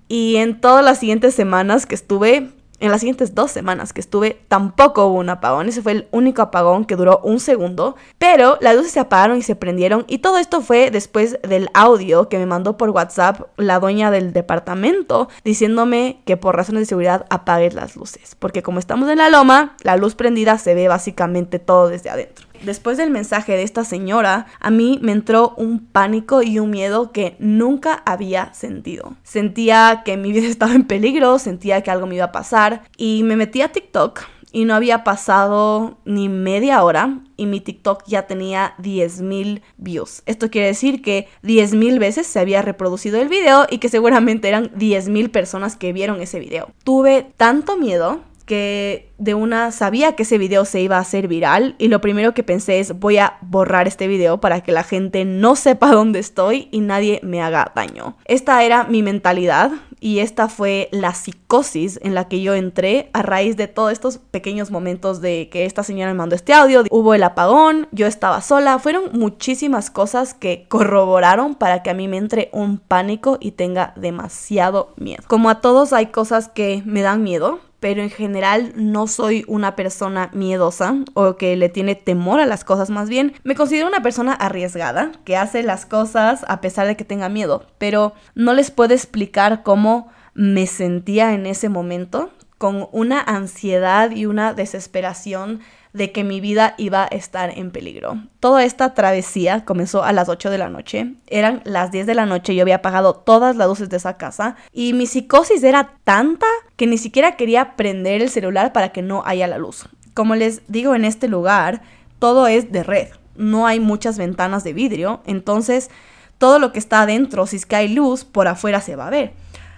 Y 0.06 0.36
en 0.36 0.60
todas 0.60 0.84
las 0.84 0.98
siguientes 0.98 1.34
semanas 1.34 1.86
que 1.86 1.94
estuve, 1.94 2.50
en 2.84 2.90
las 2.90 3.00
siguientes 3.00 3.34
dos 3.34 3.50
semanas 3.50 3.92
que 3.92 4.00
estuve 4.00 4.42
tampoco 4.48 5.06
hubo 5.06 5.18
un 5.18 5.30
apagón, 5.30 5.68
ese 5.68 5.82
fue 5.82 5.92
el 5.92 6.08
único 6.10 6.42
apagón 6.42 6.84
que 6.84 6.96
duró 6.96 7.20
un 7.24 7.40
segundo, 7.40 7.96
pero 8.18 8.58
las 8.60 8.76
luces 8.76 8.92
se 8.92 9.00
apagaron 9.00 9.38
y 9.38 9.42
se 9.42 9.56
prendieron 9.56 10.04
y 10.06 10.18
todo 10.18 10.38
esto 10.38 10.60
fue 10.60 10.90
después 10.90 11.38
del 11.42 11.68
audio 11.72 12.28
que 12.28 12.38
me 12.38 12.46
mandó 12.46 12.76
por 12.76 12.90
WhatsApp 12.90 13.40
la 13.56 13.80
dueña 13.80 14.10
del 14.10 14.32
departamento 14.32 15.28
diciéndome 15.44 16.20
que 16.26 16.36
por 16.36 16.56
razones 16.56 16.82
de 16.82 16.86
seguridad 16.86 17.24
apague 17.30 17.70
las 17.70 17.96
luces, 17.96 18.36
porque 18.38 18.62
como 18.62 18.78
estamos 18.78 19.08
en 19.08 19.18
la 19.18 19.30
loma, 19.30 19.76
la 19.82 19.96
luz 19.96 20.14
prendida 20.14 20.58
se 20.58 20.74
ve 20.74 20.88
básicamente 20.88 21.58
todo 21.58 21.88
desde 21.88 22.10
adentro. 22.10 22.46
Después 22.64 22.96
del 22.96 23.10
mensaje 23.10 23.52
de 23.52 23.62
esta 23.62 23.84
señora, 23.84 24.46
a 24.58 24.70
mí 24.70 24.98
me 25.02 25.12
entró 25.12 25.54
un 25.56 25.80
pánico 25.80 26.42
y 26.42 26.58
un 26.58 26.70
miedo 26.70 27.12
que 27.12 27.36
nunca 27.38 28.02
había 28.06 28.54
sentido. 28.54 29.16
Sentía 29.22 30.02
que 30.04 30.16
mi 30.16 30.32
vida 30.32 30.46
estaba 30.48 30.74
en 30.74 30.84
peligro, 30.84 31.38
sentía 31.38 31.82
que 31.82 31.90
algo 31.90 32.06
me 32.06 32.16
iba 32.16 32.26
a 32.26 32.32
pasar 32.32 32.82
y 32.96 33.22
me 33.22 33.36
metí 33.36 33.60
a 33.60 33.70
TikTok 33.70 34.22
y 34.50 34.64
no 34.64 34.74
había 34.74 35.02
pasado 35.02 35.98
ni 36.04 36.28
media 36.28 36.84
hora 36.84 37.18
y 37.36 37.46
mi 37.46 37.60
TikTok 37.60 38.04
ya 38.06 38.28
tenía 38.28 38.74
10.000 38.78 39.62
views. 39.76 40.22
Esto 40.26 40.48
quiere 40.48 40.68
decir 40.68 41.02
que 41.02 41.26
10.000 41.42 41.98
veces 41.98 42.28
se 42.28 42.38
había 42.38 42.62
reproducido 42.62 43.20
el 43.20 43.28
video 43.28 43.66
y 43.68 43.78
que 43.78 43.88
seguramente 43.88 44.48
eran 44.48 44.70
10.000 44.70 45.30
personas 45.32 45.76
que 45.76 45.92
vieron 45.92 46.22
ese 46.22 46.38
video. 46.38 46.70
Tuve 46.84 47.26
tanto 47.36 47.76
miedo 47.76 48.20
que 48.46 49.12
de 49.18 49.34
una 49.34 49.70
sabía 49.72 50.16
que 50.16 50.24
ese 50.24 50.38
video 50.38 50.64
se 50.64 50.80
iba 50.80 50.96
a 50.96 51.00
hacer 51.00 51.28
viral 51.28 51.76
y 51.78 51.88
lo 51.88 52.00
primero 52.00 52.34
que 52.34 52.42
pensé 52.42 52.80
es 52.80 52.98
voy 52.98 53.18
a 53.18 53.38
borrar 53.40 53.86
este 53.86 54.06
video 54.06 54.40
para 54.40 54.60
que 54.60 54.72
la 54.72 54.82
gente 54.82 55.24
no 55.24 55.56
sepa 55.56 55.90
dónde 55.92 56.18
estoy 56.18 56.68
y 56.70 56.80
nadie 56.80 57.20
me 57.22 57.42
haga 57.42 57.72
daño. 57.74 58.16
Esta 58.24 58.62
era 58.62 58.84
mi 58.84 59.02
mentalidad 59.02 59.72
y 60.00 60.18
esta 60.18 60.48
fue 60.48 60.88
la 60.92 61.14
psicosis 61.14 61.98
en 62.02 62.14
la 62.14 62.28
que 62.28 62.42
yo 62.42 62.54
entré 62.54 63.08
a 63.14 63.22
raíz 63.22 63.56
de 63.56 63.68
todos 63.68 63.92
estos 63.92 64.18
pequeños 64.18 64.70
momentos 64.70 65.22
de 65.22 65.48
que 65.50 65.64
esta 65.64 65.82
señora 65.82 66.12
me 66.12 66.18
mandó 66.18 66.34
este 66.34 66.52
audio, 66.52 66.84
hubo 66.90 67.14
el 67.14 67.22
apagón, 67.22 67.88
yo 67.90 68.06
estaba 68.06 68.42
sola, 68.42 68.78
fueron 68.78 69.04
muchísimas 69.12 69.90
cosas 69.90 70.34
que 70.34 70.66
corroboraron 70.68 71.54
para 71.54 71.82
que 71.82 71.90
a 71.90 71.94
mí 71.94 72.08
me 72.08 72.18
entre 72.18 72.50
un 72.52 72.78
pánico 72.78 73.38
y 73.40 73.52
tenga 73.52 73.94
demasiado 73.96 74.92
miedo. 74.96 75.22
Como 75.26 75.48
a 75.48 75.60
todos 75.60 75.94
hay 75.94 76.06
cosas 76.06 76.48
que 76.48 76.82
me 76.84 77.00
dan 77.00 77.22
miedo, 77.22 77.60
pero 77.84 78.00
en 78.00 78.08
general 78.08 78.72
no 78.76 79.06
soy 79.06 79.44
una 79.46 79.76
persona 79.76 80.30
miedosa 80.32 80.96
o 81.12 81.36
que 81.36 81.54
le 81.54 81.68
tiene 81.68 81.94
temor 81.94 82.40
a 82.40 82.46
las 82.46 82.64
cosas 82.64 82.88
más 82.88 83.10
bien. 83.10 83.34
Me 83.44 83.54
considero 83.54 83.86
una 83.86 84.02
persona 84.02 84.32
arriesgada, 84.32 85.12
que 85.26 85.36
hace 85.36 85.62
las 85.62 85.84
cosas 85.84 86.46
a 86.48 86.62
pesar 86.62 86.86
de 86.86 86.96
que 86.96 87.04
tenga 87.04 87.28
miedo, 87.28 87.66
pero 87.76 88.14
no 88.34 88.54
les 88.54 88.70
puedo 88.70 88.94
explicar 88.94 89.62
cómo 89.62 90.08
me 90.32 90.66
sentía 90.66 91.34
en 91.34 91.44
ese 91.44 91.68
momento 91.68 92.30
con 92.56 92.88
una 92.90 93.20
ansiedad 93.20 94.12
y 94.12 94.24
una 94.24 94.54
desesperación 94.54 95.60
de 95.94 96.10
que 96.10 96.24
mi 96.24 96.40
vida 96.40 96.74
iba 96.76 97.04
a 97.04 97.06
estar 97.06 97.56
en 97.56 97.70
peligro. 97.70 98.18
Toda 98.40 98.64
esta 98.64 98.94
travesía 98.94 99.64
comenzó 99.64 100.02
a 100.02 100.12
las 100.12 100.28
8 100.28 100.50
de 100.50 100.58
la 100.58 100.68
noche, 100.68 101.14
eran 101.28 101.62
las 101.64 101.92
10 101.92 102.06
de 102.06 102.14
la 102.14 102.26
noche, 102.26 102.54
yo 102.54 102.62
había 102.62 102.76
apagado 102.76 103.14
todas 103.14 103.56
las 103.56 103.68
luces 103.68 103.88
de 103.88 103.96
esa 103.96 104.16
casa 104.16 104.56
y 104.72 104.92
mi 104.92 105.06
psicosis 105.06 105.62
era 105.62 105.94
tanta 106.02 106.46
que 106.76 106.88
ni 106.88 106.98
siquiera 106.98 107.36
quería 107.36 107.76
prender 107.76 108.20
el 108.20 108.28
celular 108.28 108.72
para 108.72 108.90
que 108.90 109.02
no 109.02 109.22
haya 109.24 109.46
la 109.46 109.56
luz. 109.56 109.88
Como 110.14 110.34
les 110.34 110.62
digo 110.66 110.96
en 110.96 111.04
este 111.04 111.28
lugar, 111.28 111.82
todo 112.18 112.48
es 112.48 112.72
de 112.72 112.82
red, 112.82 113.08
no 113.36 113.68
hay 113.68 113.78
muchas 113.78 114.18
ventanas 114.18 114.64
de 114.64 114.72
vidrio, 114.72 115.22
entonces 115.26 115.90
todo 116.38 116.58
lo 116.58 116.72
que 116.72 116.80
está 116.80 117.02
adentro, 117.02 117.46
si 117.46 117.56
es 117.56 117.66
que 117.66 117.76
hay 117.76 117.88
luz, 117.88 118.24
por 118.24 118.48
afuera 118.48 118.80
se 118.80 118.96
va 118.96 119.06
a 119.06 119.10
ver. 119.10 119.32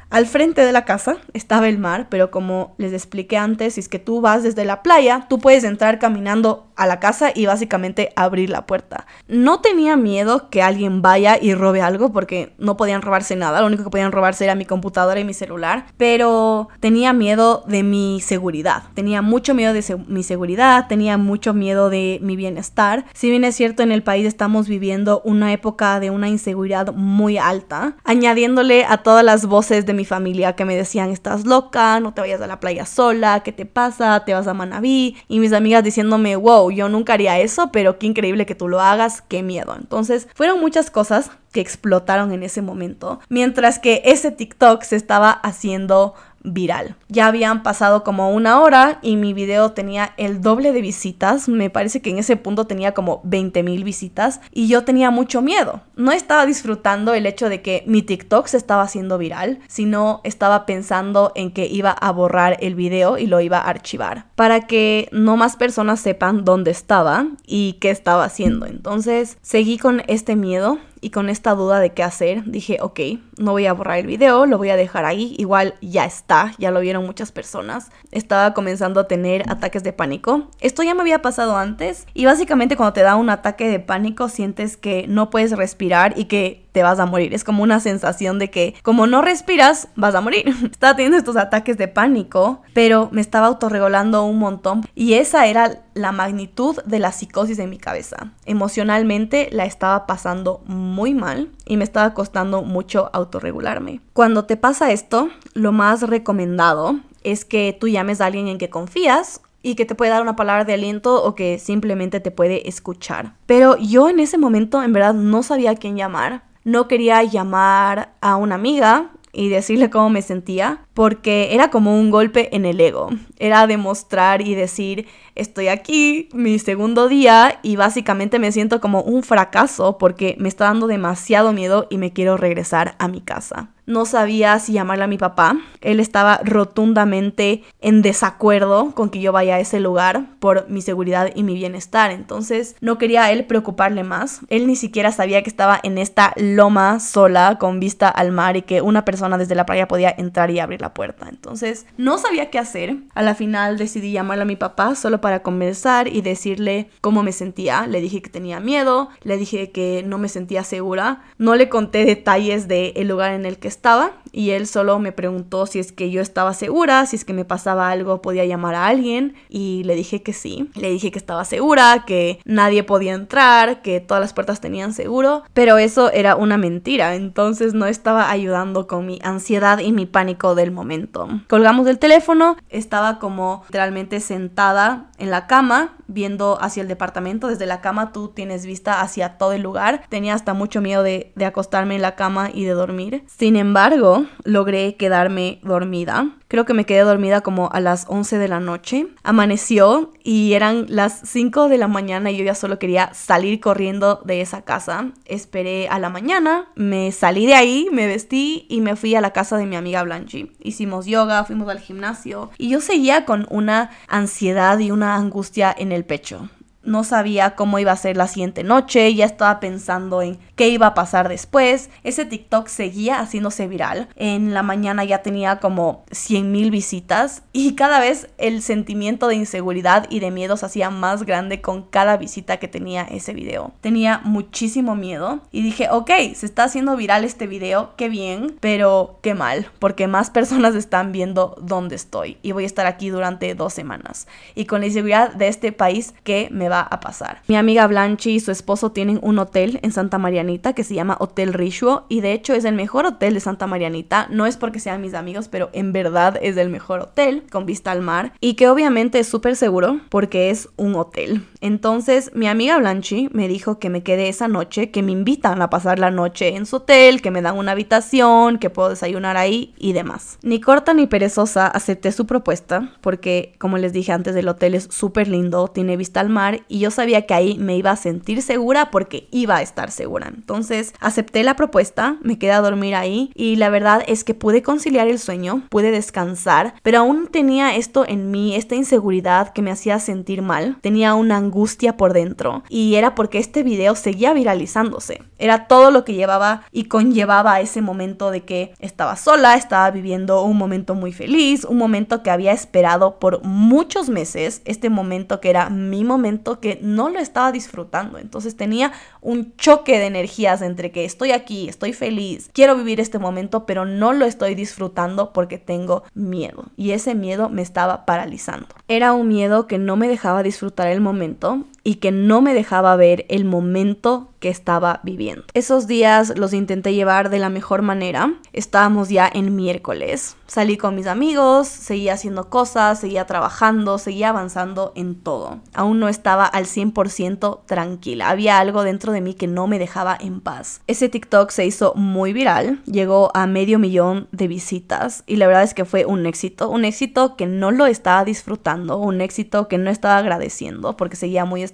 Al 0.08 0.26
frente 0.26 0.64
de 0.64 0.72
la 0.72 0.84
casa 0.84 1.16
estaba 1.32 1.68
el 1.68 1.78
mar, 1.78 2.06
pero 2.08 2.30
como 2.30 2.74
les 2.78 2.92
expliqué 2.92 3.36
antes, 3.36 3.74
si 3.74 3.80
es 3.80 3.88
que 3.88 3.98
tú 3.98 4.20
vas 4.20 4.44
desde 4.44 4.64
la 4.64 4.82
playa, 4.82 5.26
tú 5.28 5.38
puedes 5.38 5.64
entrar 5.64 5.98
caminando 5.98 6.65
a 6.76 6.86
la 6.86 7.00
casa 7.00 7.32
y 7.34 7.46
básicamente 7.46 8.12
abrir 8.16 8.50
la 8.50 8.66
puerta. 8.66 9.06
No 9.28 9.60
tenía 9.60 9.96
miedo 9.96 10.50
que 10.50 10.62
alguien 10.62 11.02
vaya 11.02 11.38
y 11.40 11.54
robe 11.54 11.82
algo 11.82 12.12
porque 12.12 12.54
no 12.58 12.76
podían 12.76 13.02
robarse 13.02 13.36
nada, 13.36 13.60
lo 13.60 13.66
único 13.66 13.84
que 13.84 13.90
podían 13.90 14.12
robarse 14.12 14.44
era 14.44 14.54
mi 14.54 14.64
computadora 14.64 15.18
y 15.20 15.24
mi 15.24 15.34
celular, 15.34 15.86
pero 15.96 16.68
tenía 16.80 17.12
miedo 17.12 17.64
de 17.66 17.82
mi 17.82 18.20
seguridad, 18.20 18.84
tenía 18.94 19.22
mucho 19.22 19.54
miedo 19.54 19.72
de 19.72 19.82
mi 20.06 20.22
seguridad, 20.22 20.86
tenía 20.88 21.18
mucho 21.18 21.54
miedo 21.54 21.90
de 21.90 22.18
mi 22.22 22.36
bienestar. 22.36 23.06
Si 23.14 23.30
bien 23.30 23.44
es 23.44 23.56
cierto, 23.56 23.82
en 23.82 23.92
el 23.92 24.02
país 24.02 24.26
estamos 24.26 24.68
viviendo 24.68 25.22
una 25.24 25.52
época 25.52 26.00
de 26.00 26.10
una 26.10 26.28
inseguridad 26.28 26.92
muy 26.92 27.38
alta, 27.38 27.96
añadiéndole 28.04 28.84
a 28.84 28.98
todas 28.98 29.24
las 29.24 29.46
voces 29.46 29.86
de 29.86 29.94
mi 29.94 30.04
familia 30.04 30.54
que 30.54 30.64
me 30.64 30.76
decían, 30.76 31.10
estás 31.10 31.46
loca, 31.46 32.00
no 32.00 32.14
te 32.14 32.20
vayas 32.20 32.40
a 32.40 32.46
la 32.46 32.60
playa 32.60 32.86
sola, 32.86 33.40
¿qué 33.40 33.52
te 33.52 33.66
pasa? 33.66 34.24
Te 34.24 34.34
vas 34.34 34.46
a 34.46 34.54
Manabí. 34.54 35.16
Y 35.28 35.40
mis 35.40 35.52
amigas 35.52 35.84
diciéndome, 35.84 36.36
wow, 36.36 36.65
yo 36.70 36.88
nunca 36.88 37.14
haría 37.14 37.38
eso, 37.38 37.70
pero 37.72 37.98
qué 37.98 38.06
increíble 38.06 38.46
que 38.46 38.54
tú 38.54 38.68
lo 38.68 38.80
hagas, 38.80 39.22
qué 39.22 39.42
miedo. 39.42 39.74
Entonces, 39.78 40.28
fueron 40.34 40.60
muchas 40.60 40.90
cosas 40.90 41.30
que 41.52 41.60
explotaron 41.60 42.32
en 42.32 42.42
ese 42.42 42.60
momento, 42.60 43.20
mientras 43.28 43.78
que 43.78 44.02
ese 44.04 44.30
TikTok 44.30 44.82
se 44.82 44.96
estaba 44.96 45.30
haciendo 45.30 46.14
viral. 46.46 46.96
Ya 47.08 47.26
habían 47.26 47.62
pasado 47.62 48.04
como 48.04 48.30
una 48.30 48.60
hora 48.60 48.98
y 49.02 49.16
mi 49.16 49.34
video 49.34 49.72
tenía 49.72 50.14
el 50.16 50.40
doble 50.40 50.72
de 50.72 50.80
visitas. 50.80 51.48
Me 51.48 51.70
parece 51.70 52.00
que 52.00 52.10
en 52.10 52.18
ese 52.18 52.36
punto 52.36 52.66
tenía 52.66 52.94
como 52.94 53.20
20 53.24 53.62
mil 53.62 53.84
visitas 53.84 54.40
y 54.52 54.68
yo 54.68 54.84
tenía 54.84 55.10
mucho 55.10 55.42
miedo. 55.42 55.82
No 55.96 56.12
estaba 56.12 56.46
disfrutando 56.46 57.12
el 57.14 57.26
hecho 57.26 57.48
de 57.48 57.62
que 57.62 57.84
mi 57.86 58.02
TikTok 58.02 58.46
se 58.46 58.56
estaba 58.56 58.82
haciendo 58.82 59.18
viral, 59.18 59.58
sino 59.66 60.20
estaba 60.24 60.66
pensando 60.66 61.32
en 61.34 61.50
que 61.50 61.66
iba 61.66 61.90
a 61.90 62.12
borrar 62.12 62.56
el 62.60 62.74
video 62.74 63.18
y 63.18 63.26
lo 63.26 63.40
iba 63.40 63.58
a 63.58 63.68
archivar 63.68 64.26
para 64.34 64.66
que 64.66 65.08
no 65.12 65.36
más 65.36 65.56
personas 65.56 66.00
sepan 66.00 66.44
dónde 66.44 66.70
estaba 66.70 67.26
y 67.46 67.74
qué 67.74 67.90
estaba 67.90 68.24
haciendo. 68.24 68.66
Entonces 68.66 69.38
seguí 69.42 69.78
con 69.78 70.02
este 70.06 70.36
miedo 70.36 70.78
y 71.06 71.10
con 71.10 71.28
esta 71.28 71.54
duda 71.54 71.78
de 71.78 71.90
qué 71.90 72.02
hacer, 72.02 72.42
dije, 72.46 72.78
ok, 72.80 72.98
no 73.38 73.52
voy 73.52 73.66
a 73.66 73.72
borrar 73.72 73.98
el 73.98 74.08
video, 74.08 74.44
lo 74.44 74.58
voy 74.58 74.70
a 74.70 74.76
dejar 74.76 75.04
ahí, 75.04 75.36
igual 75.38 75.74
ya 75.80 76.04
está, 76.04 76.52
ya 76.58 76.72
lo 76.72 76.80
vieron 76.80 77.06
muchas 77.06 77.30
personas. 77.30 77.92
Estaba 78.10 78.54
comenzando 78.54 78.98
a 78.98 79.06
tener 79.06 79.48
ataques 79.48 79.84
de 79.84 79.92
pánico. 79.92 80.50
Esto 80.58 80.82
ya 80.82 80.96
me 80.96 81.02
había 81.02 81.22
pasado 81.22 81.56
antes 81.58 82.08
y 82.12 82.24
básicamente 82.24 82.76
cuando 82.76 82.92
te 82.92 83.02
da 83.02 83.14
un 83.14 83.30
ataque 83.30 83.68
de 83.68 83.78
pánico 83.78 84.28
sientes 84.28 84.76
que 84.76 85.06
no 85.06 85.30
puedes 85.30 85.52
respirar 85.52 86.14
y 86.18 86.24
que 86.24 86.65
te 86.76 86.82
vas 86.82 87.00
a 87.00 87.06
morir. 87.06 87.32
Es 87.32 87.42
como 87.42 87.62
una 87.62 87.80
sensación 87.80 88.38
de 88.38 88.50
que 88.50 88.74
como 88.82 89.06
no 89.06 89.22
respiras, 89.22 89.88
vas 89.96 90.14
a 90.14 90.20
morir. 90.20 90.44
estaba 90.70 90.94
teniendo 90.94 91.16
estos 91.16 91.38
ataques 91.38 91.78
de 91.78 91.88
pánico, 91.88 92.60
pero 92.74 93.08
me 93.12 93.22
estaba 93.22 93.46
autorregulando 93.46 94.26
un 94.26 94.38
montón 94.38 94.82
y 94.94 95.14
esa 95.14 95.46
era 95.46 95.84
la 95.94 96.12
magnitud 96.12 96.76
de 96.84 96.98
la 96.98 97.12
psicosis 97.12 97.58
en 97.60 97.70
mi 97.70 97.78
cabeza. 97.78 98.34
Emocionalmente 98.44 99.48
la 99.52 99.64
estaba 99.64 100.06
pasando 100.06 100.60
muy 100.66 101.14
mal 101.14 101.48
y 101.64 101.78
me 101.78 101.84
estaba 101.84 102.12
costando 102.12 102.60
mucho 102.60 103.08
autorregularme. 103.14 104.02
Cuando 104.12 104.44
te 104.44 104.58
pasa 104.58 104.92
esto, 104.92 105.30
lo 105.54 105.72
más 105.72 106.02
recomendado 106.02 106.96
es 107.24 107.46
que 107.46 107.74
tú 107.80 107.88
llames 107.88 108.20
a 108.20 108.26
alguien 108.26 108.48
en 108.48 108.58
que 108.58 108.68
confías 108.68 109.40
y 109.62 109.76
que 109.76 109.86
te 109.86 109.94
puede 109.94 110.10
dar 110.10 110.20
una 110.20 110.36
palabra 110.36 110.66
de 110.66 110.74
aliento 110.74 111.24
o 111.24 111.34
que 111.34 111.58
simplemente 111.58 112.20
te 112.20 112.30
puede 112.30 112.68
escuchar. 112.68 113.32
Pero 113.46 113.78
yo 113.78 114.10
en 114.10 114.20
ese 114.20 114.36
momento 114.36 114.82
en 114.82 114.92
verdad 114.92 115.14
no 115.14 115.42
sabía 115.42 115.70
a 115.70 115.74
quién 115.74 115.96
llamar 115.96 116.44
no 116.66 116.88
quería 116.88 117.22
llamar 117.22 118.16
a 118.20 118.34
una 118.34 118.56
amiga 118.56 119.12
y 119.32 119.50
decirle 119.50 119.88
cómo 119.88 120.10
me 120.10 120.20
sentía, 120.20 120.80
porque 120.94 121.54
era 121.54 121.70
como 121.70 121.96
un 121.96 122.10
golpe 122.10 122.54
en 122.56 122.64
el 122.64 122.80
ego. 122.80 123.10
Era 123.38 123.68
demostrar 123.68 124.42
y 124.42 124.56
decir, 124.56 125.06
estoy 125.36 125.68
aquí, 125.68 126.28
mi 126.32 126.58
segundo 126.58 127.06
día, 127.06 127.60
y 127.62 127.76
básicamente 127.76 128.40
me 128.40 128.50
siento 128.50 128.80
como 128.80 129.02
un 129.02 129.22
fracaso 129.22 129.96
porque 129.96 130.34
me 130.40 130.48
está 130.48 130.64
dando 130.64 130.88
demasiado 130.88 131.52
miedo 131.52 131.86
y 131.88 131.98
me 131.98 132.12
quiero 132.12 132.36
regresar 132.36 132.96
a 132.98 133.06
mi 133.06 133.20
casa 133.20 133.75
no 133.86 134.04
sabía 134.04 134.58
si 134.58 134.72
llamarle 134.72 135.04
a 135.04 135.08
mi 135.08 135.18
papá. 135.18 135.56
Él 135.80 136.00
estaba 136.00 136.40
rotundamente 136.44 137.62
en 137.80 138.02
desacuerdo 138.02 138.92
con 138.94 139.10
que 139.10 139.20
yo 139.20 139.32
vaya 139.32 139.54
a 139.54 139.60
ese 139.60 139.80
lugar 139.80 140.26
por 140.40 140.68
mi 140.68 140.82
seguridad 140.82 141.30
y 141.34 141.44
mi 141.44 141.54
bienestar. 141.54 142.10
Entonces 142.10 142.76
no 142.80 142.98
quería 142.98 143.30
él 143.30 143.44
preocuparle 143.44 144.02
más. 144.02 144.40
Él 144.48 144.66
ni 144.66 144.76
siquiera 144.76 145.12
sabía 145.12 145.42
que 145.42 145.50
estaba 145.50 145.78
en 145.82 145.98
esta 145.98 146.32
loma 146.36 146.98
sola 146.98 147.56
con 147.58 147.78
vista 147.78 148.08
al 148.08 148.32
mar 148.32 148.56
y 148.56 148.62
que 148.62 148.82
una 148.82 149.04
persona 149.04 149.38
desde 149.38 149.54
la 149.54 149.66
playa 149.66 149.88
podía 149.88 150.14
entrar 150.16 150.50
y 150.50 150.58
abrir 150.58 150.80
la 150.80 150.92
puerta. 150.92 151.28
Entonces 151.28 151.86
no 151.96 152.18
sabía 152.18 152.50
qué 152.50 152.58
hacer. 152.58 152.96
A 153.14 153.22
la 153.22 153.34
final 153.34 153.78
decidí 153.78 154.12
llamarle 154.12 154.42
a 154.42 154.46
mi 154.46 154.56
papá 154.56 154.96
solo 154.96 155.20
para 155.20 155.42
conversar 155.42 156.08
y 156.08 156.22
decirle 156.22 156.90
cómo 157.00 157.22
me 157.22 157.32
sentía. 157.32 157.86
Le 157.86 158.00
dije 158.00 158.20
que 158.20 158.30
tenía 158.30 158.58
miedo, 158.58 159.10
le 159.22 159.36
dije 159.36 159.70
que 159.70 160.02
no 160.04 160.18
me 160.18 160.28
sentía 160.28 160.64
segura. 160.64 161.22
No 161.38 161.54
le 161.54 161.68
conté 161.68 162.04
detalles 162.04 162.66
del 162.66 163.06
lugar 163.06 163.32
en 163.32 163.46
el 163.46 163.58
que 163.58 163.68
estaba 163.76 164.12
y 164.32 164.50
él 164.50 164.66
solo 164.66 164.98
me 164.98 165.12
preguntó 165.12 165.66
si 165.66 165.78
es 165.78 165.92
que 165.92 166.10
yo 166.10 166.20
estaba 166.20 166.54
segura, 166.54 167.06
si 167.06 167.16
es 167.16 167.24
que 167.24 167.32
me 167.32 167.44
pasaba 167.44 167.90
algo 167.90 168.22
podía 168.22 168.44
llamar 168.44 168.74
a 168.74 168.86
alguien 168.86 169.34
y 169.48 169.84
le 169.84 169.94
dije 169.94 170.22
que 170.22 170.32
sí. 170.32 170.70
Le 170.74 170.90
dije 170.90 171.10
que 171.10 171.18
estaba 171.18 171.44
segura, 171.44 172.04
que 172.06 172.40
nadie 172.44 172.82
podía 172.82 173.14
entrar, 173.14 173.82
que 173.82 174.00
todas 174.00 174.20
las 174.20 174.32
puertas 174.32 174.60
tenían 174.60 174.92
seguro, 174.92 175.42
pero 175.52 175.78
eso 175.78 176.10
era 176.10 176.36
una 176.36 176.56
mentira, 176.56 177.14
entonces 177.14 177.74
no 177.74 177.86
estaba 177.86 178.30
ayudando 178.30 178.86
con 178.86 179.06
mi 179.06 179.18
ansiedad 179.22 179.78
y 179.78 179.92
mi 179.92 180.06
pánico 180.06 180.54
del 180.54 180.70
momento. 180.70 181.28
Colgamos 181.48 181.86
el 181.86 181.98
teléfono, 181.98 182.56
estaba 182.68 183.18
como 183.18 183.62
literalmente 183.68 184.20
sentada 184.20 185.10
en 185.18 185.30
la 185.30 185.46
cama 185.46 185.96
viendo 186.08 186.58
hacia 186.60 186.82
el 186.82 186.88
departamento. 186.88 187.48
Desde 187.48 187.66
la 187.66 187.80
cama 187.80 188.12
tú 188.12 188.28
tienes 188.28 188.66
vista 188.66 189.00
hacia 189.00 189.38
todo 189.38 189.52
el 189.52 189.62
lugar. 189.62 190.04
Tenía 190.08 190.34
hasta 190.34 190.54
mucho 190.54 190.80
miedo 190.80 191.02
de, 191.02 191.32
de 191.34 191.44
acostarme 191.44 191.96
en 191.96 192.02
la 192.02 192.14
cama 192.14 192.50
y 192.52 192.64
de 192.64 192.72
dormir. 192.72 193.24
Sin 193.26 193.56
embargo, 193.66 194.26
logré 194.44 194.96
quedarme 194.96 195.60
dormida. 195.62 196.30
Creo 196.48 196.64
que 196.64 196.74
me 196.74 196.86
quedé 196.86 197.00
dormida 197.00 197.40
como 197.40 197.70
a 197.72 197.80
las 197.80 198.06
11 198.08 198.38
de 198.38 198.48
la 198.48 198.60
noche. 198.60 199.08
Amaneció 199.24 200.12
y 200.22 200.52
eran 200.52 200.86
las 200.88 201.20
5 201.24 201.68
de 201.68 201.78
la 201.78 201.88
mañana 201.88 202.30
y 202.30 202.36
yo 202.36 202.44
ya 202.44 202.54
solo 202.54 202.78
quería 202.78 203.12
salir 203.14 203.58
corriendo 203.60 204.20
de 204.24 204.40
esa 204.40 204.62
casa. 204.62 205.10
Esperé 205.24 205.88
a 205.88 205.98
la 205.98 206.08
mañana, 206.08 206.68
me 206.76 207.10
salí 207.12 207.46
de 207.46 207.54
ahí, 207.54 207.88
me 207.92 208.06
vestí 208.06 208.66
y 208.68 208.80
me 208.80 208.96
fui 208.96 209.14
a 209.14 209.20
la 209.20 209.32
casa 209.32 209.56
de 209.56 209.66
mi 209.66 209.76
amiga 209.76 210.02
Blanchi. 210.02 210.52
Hicimos 210.60 211.06
yoga, 211.06 211.44
fuimos 211.44 211.68
al 211.68 211.80
gimnasio 211.80 212.50
y 212.58 212.70
yo 212.70 212.80
seguía 212.80 213.24
con 213.24 213.46
una 213.50 213.90
ansiedad 214.08 214.78
y 214.78 214.90
una 214.92 215.16
angustia 215.16 215.74
en 215.76 215.92
el 215.92 216.04
pecho 216.04 216.48
no 216.86 217.04
sabía 217.04 217.54
cómo 217.54 217.78
iba 217.78 217.92
a 217.92 217.96
ser 217.96 218.16
la 218.16 218.28
siguiente 218.28 218.64
noche, 218.64 219.14
ya 219.14 219.24
estaba 219.24 219.60
pensando 219.60 220.22
en 220.22 220.38
qué 220.54 220.68
iba 220.68 220.88
a 220.88 220.94
pasar 220.94 221.28
después. 221.28 221.90
Ese 222.02 222.24
TikTok 222.24 222.68
seguía 222.68 223.20
haciéndose 223.20 223.68
viral. 223.68 224.08
En 224.16 224.54
la 224.54 224.62
mañana 224.62 225.04
ya 225.04 225.22
tenía 225.22 225.60
como 225.60 226.04
100 226.10 226.50
mil 226.50 226.70
visitas 226.70 227.42
y 227.52 227.74
cada 227.74 228.00
vez 228.00 228.28
el 228.38 228.62
sentimiento 228.62 229.28
de 229.28 229.34
inseguridad 229.34 230.06
y 230.10 230.20
de 230.20 230.30
miedo 230.30 230.56
se 230.56 230.66
hacía 230.66 230.90
más 230.90 231.24
grande 231.24 231.60
con 231.60 231.82
cada 231.82 232.16
visita 232.16 232.56
que 232.58 232.68
tenía 232.68 233.02
ese 233.02 233.34
video. 233.34 233.72
Tenía 233.80 234.20
muchísimo 234.24 234.94
miedo 234.94 235.40
y 235.52 235.62
dije, 235.62 235.88
ok, 235.90 236.10
se 236.34 236.46
está 236.46 236.64
haciendo 236.64 236.96
viral 236.96 237.24
este 237.24 237.46
video, 237.46 237.94
qué 237.96 238.08
bien, 238.08 238.56
pero 238.60 239.18
qué 239.22 239.34
mal, 239.34 239.68
porque 239.78 240.06
más 240.06 240.30
personas 240.30 240.74
están 240.74 241.12
viendo 241.12 241.56
dónde 241.60 241.96
estoy 241.96 242.38
y 242.42 242.52
voy 242.52 242.64
a 242.64 242.66
estar 242.66 242.86
aquí 242.86 243.10
durante 243.10 243.54
dos 243.54 243.72
semanas. 243.72 244.26
Y 244.54 244.66
con 244.66 244.80
la 244.80 244.86
inseguridad 244.86 245.32
de 245.32 245.48
este 245.48 245.72
país 245.72 246.14
que 246.24 246.48
me 246.50 246.68
va 246.68 246.75
a 246.80 247.00
pasar. 247.00 247.42
Mi 247.48 247.56
amiga 247.56 247.86
Blanchi 247.86 248.32
y 248.32 248.40
su 248.40 248.50
esposo 248.50 248.92
tienen 248.92 249.18
un 249.22 249.38
hotel 249.38 249.80
en 249.82 249.92
Santa 249.92 250.18
Marianita 250.18 250.72
que 250.72 250.84
se 250.84 250.94
llama 250.94 251.16
Hotel 251.20 251.52
Rishuo 251.52 252.06
y 252.08 252.20
de 252.20 252.32
hecho 252.32 252.54
es 252.54 252.64
el 252.64 252.74
mejor 252.74 253.06
hotel 253.06 253.34
de 253.34 253.40
Santa 253.40 253.66
Marianita. 253.66 254.28
No 254.30 254.46
es 254.46 254.56
porque 254.56 254.80
sean 254.80 255.00
mis 255.00 255.14
amigos, 255.14 255.48
pero 255.48 255.70
en 255.72 255.92
verdad 255.92 256.38
es 256.40 256.56
el 256.56 256.68
mejor 256.68 257.00
hotel 257.00 257.44
con 257.50 257.66
vista 257.66 257.92
al 257.92 258.02
mar 258.02 258.32
y 258.40 258.54
que 258.54 258.68
obviamente 258.68 259.18
es 259.18 259.28
súper 259.28 259.56
seguro 259.56 260.00
porque 260.08 260.50
es 260.50 260.68
un 260.76 260.94
hotel. 260.94 261.42
Entonces 261.60 262.30
mi 262.34 262.48
amiga 262.48 262.78
Blanchi 262.78 263.28
me 263.32 263.48
dijo 263.48 263.78
que 263.78 263.90
me 263.90 264.02
quede 264.02 264.28
esa 264.28 264.48
noche, 264.48 264.90
que 264.90 265.02
me 265.02 265.12
invitan 265.12 265.62
a 265.62 265.70
pasar 265.70 265.98
la 265.98 266.10
noche 266.10 266.56
en 266.56 266.66
su 266.66 266.76
hotel, 266.76 267.22
que 267.22 267.30
me 267.30 267.42
dan 267.42 267.56
una 267.56 267.72
habitación, 267.72 268.58
que 268.58 268.70
puedo 268.70 268.90
desayunar 268.90 269.36
ahí 269.36 269.74
y 269.78 269.92
demás. 269.92 270.38
Ni 270.42 270.60
corta 270.60 270.94
ni 270.94 271.06
perezosa 271.06 271.66
acepté 271.66 272.12
su 272.12 272.26
propuesta 272.26 272.92
porque 273.00 273.54
como 273.58 273.78
les 273.78 273.92
dije 273.92 274.12
antes 274.12 274.36
el 274.36 274.48
hotel 274.48 274.74
es 274.74 274.88
súper 274.90 275.28
lindo, 275.28 275.68
tiene 275.68 275.96
vista 275.96 276.20
al 276.20 276.28
mar 276.28 276.62
y 276.68 276.78
yo 276.78 276.90
sabía 276.90 277.26
que 277.26 277.34
ahí 277.34 277.58
me 277.58 277.76
iba 277.76 277.90
a 277.90 277.96
sentir 277.96 278.42
segura 278.42 278.90
porque 278.90 279.28
iba 279.30 279.56
a 279.56 279.62
estar 279.62 279.90
segura. 279.90 280.32
Entonces 280.34 280.94
acepté 281.00 281.42
la 281.42 281.56
propuesta, 281.56 282.16
me 282.22 282.38
quedé 282.38 282.52
a 282.52 282.60
dormir 282.60 282.94
ahí 282.94 283.30
y 283.34 283.56
la 283.56 283.68
verdad 283.68 284.02
es 284.06 284.24
que 284.24 284.34
pude 284.34 284.62
conciliar 284.62 285.08
el 285.08 285.18
sueño, 285.18 285.62
pude 285.68 285.90
descansar, 285.90 286.74
pero 286.82 287.00
aún 287.00 287.28
tenía 287.28 287.76
esto 287.76 288.04
en 288.06 288.30
mí, 288.30 288.54
esta 288.54 288.74
inseguridad 288.74 289.52
que 289.52 289.62
me 289.62 289.70
hacía 289.70 289.98
sentir 289.98 290.42
mal, 290.42 290.76
tenía 290.80 291.14
una 291.14 291.36
angustia 291.36 291.96
por 291.96 292.12
dentro 292.12 292.62
y 292.68 292.94
era 292.94 293.14
porque 293.14 293.38
este 293.38 293.62
video 293.62 293.94
seguía 293.94 294.32
viralizándose. 294.32 295.22
Era 295.38 295.66
todo 295.68 295.90
lo 295.90 296.04
que 296.04 296.14
llevaba 296.14 296.62
y 296.72 296.84
conllevaba 296.84 297.60
ese 297.60 297.82
momento 297.82 298.30
de 298.30 298.44
que 298.44 298.74
estaba 298.78 299.16
sola, 299.16 299.54
estaba 299.54 299.90
viviendo 299.90 300.42
un 300.42 300.56
momento 300.56 300.94
muy 300.94 301.12
feliz, 301.12 301.64
un 301.64 301.78
momento 301.78 302.22
que 302.22 302.30
había 302.30 302.52
esperado 302.52 303.18
por 303.18 303.42
muchos 303.44 304.08
meses, 304.08 304.62
este 304.64 304.90
momento 304.90 305.40
que 305.40 305.50
era 305.50 305.70
mi 305.70 306.04
momento 306.04 306.55
que 306.60 306.78
no 306.82 307.08
lo 307.08 307.18
estaba 307.18 307.52
disfrutando. 307.52 308.18
Entonces 308.18 308.56
tenía 308.56 308.92
un 309.20 309.56
choque 309.56 309.98
de 309.98 310.06
energías 310.06 310.62
entre 310.62 310.90
que 310.92 311.04
estoy 311.04 311.32
aquí, 311.32 311.68
estoy 311.68 311.92
feliz, 311.92 312.50
quiero 312.52 312.76
vivir 312.76 313.00
este 313.00 313.18
momento, 313.18 313.66
pero 313.66 313.84
no 313.84 314.12
lo 314.12 314.26
estoy 314.26 314.54
disfrutando 314.54 315.32
porque 315.32 315.58
tengo 315.58 316.04
miedo. 316.14 316.66
Y 316.76 316.92
ese 316.92 317.14
miedo 317.14 317.48
me 317.48 317.62
estaba 317.62 318.06
paralizando. 318.06 318.68
Era 318.88 319.12
un 319.12 319.28
miedo 319.28 319.66
que 319.66 319.78
no 319.78 319.96
me 319.96 320.08
dejaba 320.08 320.42
disfrutar 320.42 320.88
el 320.88 321.00
momento 321.00 321.64
y 321.86 321.94
que 321.96 322.10
no 322.10 322.42
me 322.42 322.52
dejaba 322.52 322.96
ver 322.96 323.26
el 323.28 323.44
momento 323.44 324.32
que 324.40 324.48
estaba 324.48 325.00
viviendo. 325.02 325.44
Esos 325.54 325.86
días 325.86 326.36
los 326.36 326.52
intenté 326.52 326.92
llevar 326.94 327.30
de 327.30 327.38
la 327.38 327.48
mejor 327.48 327.82
manera. 327.82 328.34
Estábamos 328.52 329.08
ya 329.08 329.30
en 329.32 329.54
miércoles. 329.54 330.36
Salí 330.46 330.76
con 330.76 330.94
mis 330.96 331.06
amigos, 331.06 331.68
seguía 331.68 332.14
haciendo 332.14 332.50
cosas, 332.50 333.00
seguía 333.00 333.26
trabajando, 333.26 333.98
seguía 333.98 334.30
avanzando 334.30 334.92
en 334.96 335.14
todo. 335.14 335.60
Aún 335.74 336.00
no 336.00 336.08
estaba 336.08 336.44
al 336.44 336.66
100% 336.66 337.60
tranquila. 337.66 338.30
Había 338.30 338.58
algo 338.58 338.82
dentro 338.82 339.12
de 339.12 339.20
mí 339.20 339.34
que 339.34 339.46
no 339.46 339.68
me 339.68 339.78
dejaba 339.78 340.18
en 340.20 340.40
paz. 340.40 340.82
Ese 340.88 341.08
TikTok 341.08 341.50
se 341.50 341.66
hizo 341.66 341.94
muy 341.94 342.32
viral, 342.32 342.82
llegó 342.84 343.30
a 343.32 343.46
medio 343.46 343.78
millón 343.78 344.26
de 344.32 344.48
visitas 344.48 345.22
y 345.26 345.36
la 345.36 345.46
verdad 345.46 345.62
es 345.62 345.72
que 345.72 345.84
fue 345.84 346.04
un 346.04 346.26
éxito, 346.26 346.68
un 346.68 346.84
éxito 346.84 347.36
que 347.36 347.46
no 347.46 347.70
lo 347.70 347.86
estaba 347.86 348.24
disfrutando, 348.24 348.98
un 348.98 349.20
éxito 349.20 349.68
que 349.68 349.78
no 349.78 349.90
estaba 349.90 350.18
agradeciendo 350.18 350.96
porque 350.96 351.16
seguía 351.16 351.44
muy. 351.44 351.64